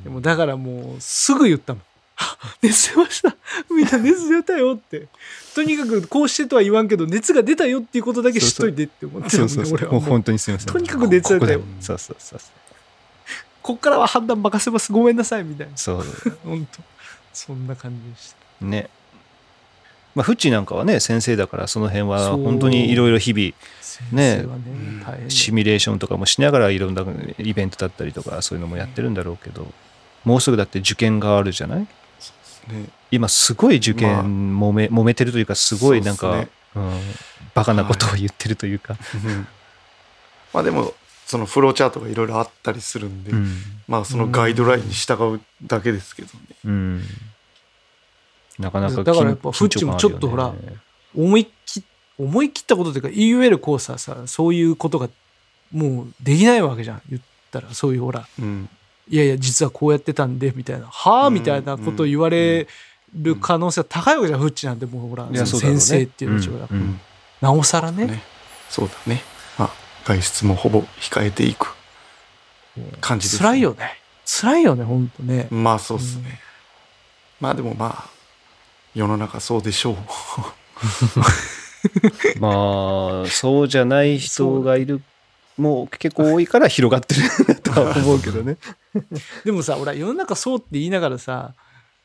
[0.03, 1.83] でもだからもうすぐ言ったもん。
[2.17, 3.35] あ熱出ました。
[3.69, 5.07] みんな熱出たよって。
[5.53, 12.39] とにかくこうしてとは言わんけど、熱が出たよっていうことだけ知っといてって思ってそるんね俺はもう本当にすみませんとにかく熱出たよそうそうそう
[13.61, 14.91] こっからは判断任せます。
[14.91, 15.43] ごめんなさい。
[15.43, 15.75] みたいな。
[15.75, 16.03] そう
[16.43, 16.81] 本当
[17.33, 18.65] そんな感じでした。
[18.65, 18.89] ね。
[20.13, 23.53] まあ、フッチーなんかはね、先生だから、その辺は本当にいろいろ日々、
[24.13, 24.45] ね、
[25.03, 27.03] 大変でシミュレーションとかもしながら、いろんな
[27.39, 29.67] イベントだったりとか、そういうのもやってるんだろうけど、
[30.23, 31.87] もうすぐだって受験があるじゃない？
[32.67, 36.99] ね今、すごい受験揉め、揉めてるというか、すごいなんか、ねうん、
[37.53, 38.97] バカなことを言ってるというか。
[39.23, 39.47] うん
[40.55, 40.93] まあでも
[41.25, 43.57] そのフローチャートがいろいろあったりするんで、うん。
[43.87, 46.33] まあそのガイドラインに従うだけですけどね。
[46.63, 47.01] うん。
[48.59, 50.53] なかなかだからやっぱフッチもちょっとほら
[51.13, 51.83] 思い切
[52.17, 55.09] 思い切ったことというか、言いえるこうさ、さ、そういうことが
[55.73, 57.01] もうできないわけじゃん。
[57.09, 58.69] 言ったら、そういうほら、うん
[59.07, 62.67] いやいや、実はこうやってたんで、みたいな、はあうんみたいなことを言われ
[63.13, 66.79] る可能性が高いわけじゃん、フッチなんてもうほら、先生っていう立場だから。
[66.79, 66.99] うん
[67.41, 68.07] なおさらね。
[68.07, 68.23] ね
[68.69, 69.21] そうだね。
[69.57, 69.69] まあ
[70.03, 71.75] 外出もほぼ控えていく
[73.01, 73.99] 感じです、辛いよね。
[74.25, 75.47] 辛いよね、ほんとね。
[75.51, 76.39] まあそうっすね。
[77.39, 78.09] まあでもまあ
[78.93, 79.95] 世の中そうでしょう。
[82.39, 85.01] まあそうじゃない人がいる
[85.57, 88.57] もう結構多いから広がってるとは思うけどね。
[89.45, 91.53] でもさ、俺は世の中そうって言いながらさ、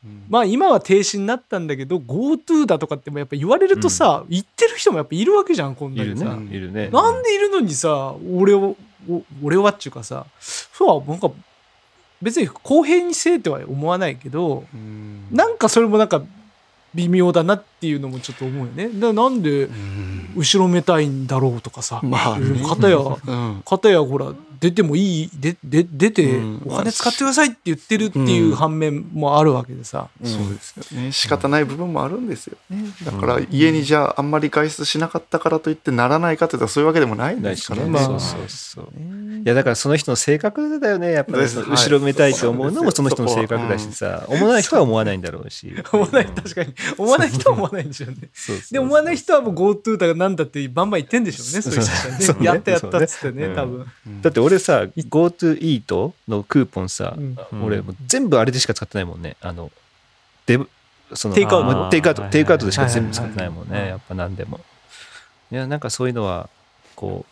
[0.03, 6.25] うんまあ今は停止になったんだけど、GoTo だとかってもやっぱ言われるとさ、言ってる人もやっぱいるわけじゃん、こんなにさ。
[6.35, 6.55] ね。
[6.55, 6.89] いるね。
[6.89, 8.75] なんでいるのにさ、俺を、
[9.09, 11.31] お俺はっていうかさ、そうはなんか、
[12.21, 16.23] 別に公平にせえとは思わないけど、うんなんかそれもなんか
[16.93, 18.89] 微妙だなっていうのもちょっと思うよね。
[18.89, 20.33] だなんでうん。
[20.35, 22.63] 後ろめたいんだろうとかさ、まあね。
[22.67, 23.63] 片や、うん。
[23.65, 26.61] 片やほら、出てもいい、でで出てうん。
[26.67, 30.07] お金使ってくださいって言ってるっていう反面もあるわけでさ。
[30.23, 30.29] うん。
[30.29, 31.11] そうですよね。
[31.11, 32.57] 仕方ない部分もあるんですよ。
[32.69, 32.77] ね。
[33.03, 37.75] だから家にじゃああんまり外出しなかったからといってならないかといったらそういうわけでもないんないしね。
[37.75, 38.03] ですからね、まあ。
[38.03, 38.87] そうそうそう。
[39.43, 41.11] いやだからその人の性格だよね。
[41.11, 45.73] やっぱり後ろめたいと思うのもその人の性格だしさ、思わない人は思わないんだろうし。
[45.91, 46.73] 思わない、確かに。
[46.97, 48.15] 思わない人は思わないんでしょうね。
[48.33, 52.25] そうそうそうで、思わない人はもう GoTo だかなんだってバンバン言ってんでしょうね、そういう人はね。
[52.25, 52.45] そうね。
[52.45, 53.85] やったやったっつってね、多分。
[54.05, 54.21] うん。
[54.21, 57.37] だって俺さ、GoTo イートのクーポンさ、うん。
[57.63, 59.37] 俺もう全部あれでしか使ってないもんね。
[59.41, 59.71] あの、
[60.45, 60.69] デブ、
[61.13, 61.89] そのテイクアウト。
[61.89, 64.59] テイクアウト、はいテイクアウトでしか全部使ってないもんね、はいやっぱ何でも。
[65.51, 66.49] いや、なんかそういうのは、
[66.95, 67.25] こ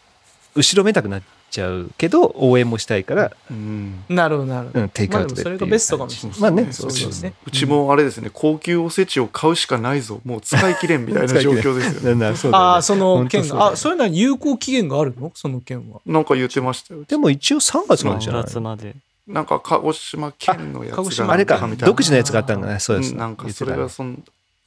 [0.55, 4.03] う、後ろめたくなっちゃうけど、応援もしたいから、うん。
[4.09, 5.55] なるほどなるほど、うん、テイクアウトでっていう。
[5.55, 7.33] まあでもそれがベストかもしれないまあね、そそううそうですね。
[7.45, 11.05] うちもあれですね高級おせちを買うしかないぞもう使い切れん。
[11.05, 16.25] みたいな状況ですよねななそうだよねああその本当券そうだよねがあそれなに有効期限があるのその券はなん。
[16.25, 18.95] か言ってましたよでも一応3月までじゃない3月まで。
[19.27, 19.45] なん。
[19.45, 21.71] か鹿児島県のやつが鹿児島あれかなん。
[21.71, 22.61] みたいな独自のやつがあったん。
[22.61, 23.17] だねそうです、うん。
[23.19, 23.35] なん。
[23.35, 24.15] かそれがその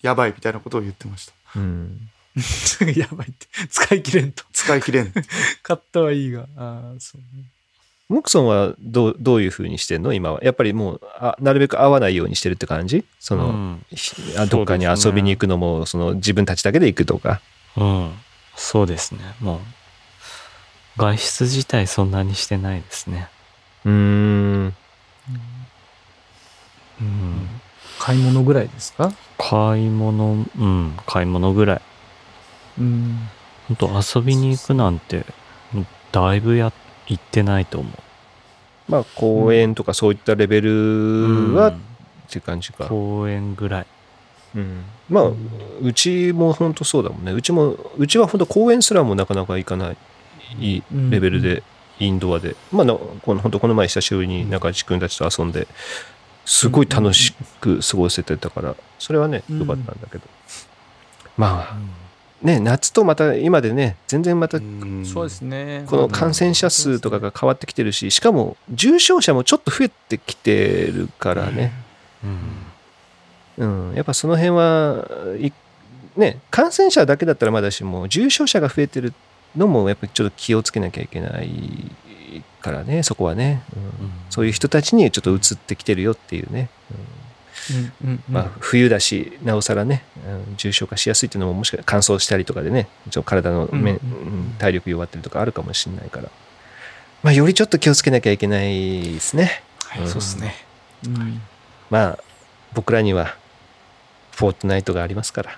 [0.03, 2.09] やばいみたいなことを言ってましたうん
[2.97, 3.47] やばいって。
[3.69, 4.45] 使い切れんと。
[4.53, 5.13] 使い切れん。
[5.63, 6.47] 買ったはいいが。
[6.57, 7.45] ああそうね。
[8.09, 10.13] モクソンはどうどういうふうにしてんの？
[10.13, 10.43] 今は。
[10.43, 13.05] やっぱりもうあなるべく会わないようにしてるって感じ？
[13.21, 13.87] その、うん。
[13.91, 17.41] ひあどっかに遊びに行くのもその自分たちだけで行くとか？
[17.77, 18.13] うん。
[18.55, 19.21] そうですね。
[19.41, 19.61] もう、
[20.99, 23.29] 外出自体そんなにしてないですね。
[23.87, 24.75] うーん。
[27.01, 27.49] うん。
[27.99, 29.13] 買い物ぐらいですか？
[29.39, 31.81] 買い物、うん、買い物ぐらい。
[32.79, 33.19] うん。
[33.69, 35.25] ほんと遊びに行くなんて、
[36.11, 36.73] だいぶや、
[37.07, 37.93] 行ってないと思う。
[38.89, 41.81] まあ公園とかそういったレベルは、っうん。
[42.29, 43.87] ていう感じか、公園ぐらい。
[44.55, 44.85] うん。
[45.09, 45.31] まあ
[45.81, 47.33] うちも本当そうだもんね。
[47.33, 49.97] うちもうちは本当公園すらもなかなか行かない
[51.11, 51.63] レベルで
[51.99, 55.67] インドアで、まあなこの本当この前久しぶりに中地君たちと遊んで
[56.45, 59.59] すごい楽しく過ごせてたからそれはねうん。
[59.61, 60.25] 良かったんだけど、
[61.37, 61.77] まあ
[62.43, 65.05] ね夏とまた今でね全然またうん。
[65.07, 65.85] そうですね。
[65.87, 71.73] この感染者数とかが変わってきてるししかも重症者もちょっと増えてきてるからね、
[73.59, 73.91] うん。
[73.91, 75.53] うん、やっぱその辺はい
[76.17, 79.15] ね感染者だけだったらまだしも重症者が増えてる
[79.57, 81.51] のもやっぱりちょっと気をつけなきゃいけない
[82.61, 83.83] からねそこはね、うん。
[83.83, 84.13] うん。
[84.31, 87.22] そういう人たちにちょっと移ってきてるよっていうね、うん
[88.29, 94.01] まあ、冬だしなおさらね、うん重症化しやすいっていうのももしかしたら乾燥したりとかでねちょっと体の面、
[94.59, 96.31] 体力弱ってるとかあるかもしれないから、
[97.23, 99.63] まあ、よりちょっと気をつけなきゃいけないですね。
[99.85, 100.55] はいそうですね。
[101.07, 101.41] うん。
[101.91, 102.19] まあ
[102.75, 103.37] 僕らには
[104.43, 105.53] フォートナイトがありますから。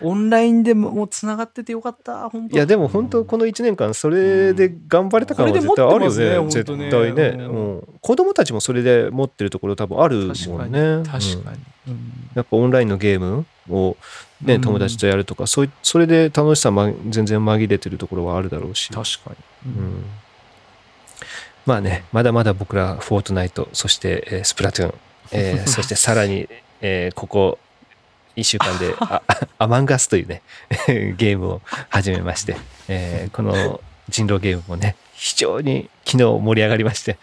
[0.00, 2.56] オンラインでもつながっててよかった本当。
[2.56, 7.98] いやでも本当この1年間それで頑張れた感は絶対あるよね、これで持って絶対ね、うん。
[8.00, 11.02] 子供たちもそれで持ってるところ多分あるもんね。
[11.04, 11.58] 確かに
[11.88, 11.92] うん。
[11.92, 12.12] うん。
[12.34, 13.98] やっぱオンラインのゲームを、
[14.40, 14.60] ね、うん。
[14.62, 19.72] 友達とやるとか、そそれで楽しさ、ま、全然紛れてるところはあるだろうし、確かに。
[19.72, 20.04] うん。
[21.66, 24.94] まあねまだまだ僕らフォートナイトそして、えースプラトゥーン、
[25.32, 26.48] えー そしてさらに、
[26.80, 27.58] えーここ
[28.36, 29.22] 1週間で あ
[29.58, 30.42] アマンガスというね
[31.16, 32.56] ゲームを始めまして、
[32.88, 37.16] えーこの人狼ゲームもね非常に昨日盛り上がりまして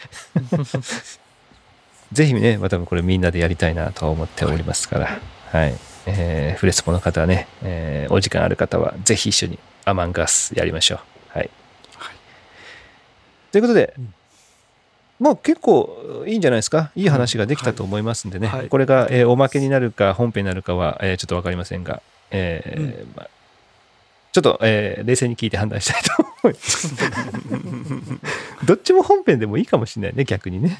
[2.13, 5.19] ぜひねまたこれみんなでやりたいなとは思っておりますから
[5.51, 10.99] はい、えーフレスポの方はね、えーお時間ある方はぜひ一緒にアマンガスやりましょう。
[11.37, 11.49] はい、
[13.51, 13.93] ということで、
[15.19, 16.91] もう結構いいんじゃないですか？
[16.95, 22.01] いい話ができたと思いますんでね、はいこれが、えーおまけになるか本編になるかは、えーちょっと分かりませんが、
[22.31, 23.29] えーまあ、
[24.31, 26.11] ちょっと、えー冷静に聞いて判断したいと
[26.43, 26.93] 思います。
[28.65, 30.77] どっちも本編でもいいかもしれないね、逆にね。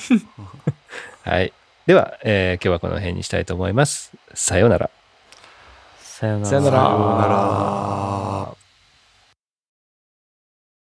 [1.24, 1.52] はい。
[1.86, 4.12] では、えー今日はこの辺にしたいと思います。
[4.34, 4.90] さようなら。
[6.00, 6.48] さよなら。
[6.50, 7.26] さよならさような
[8.50, 8.55] ら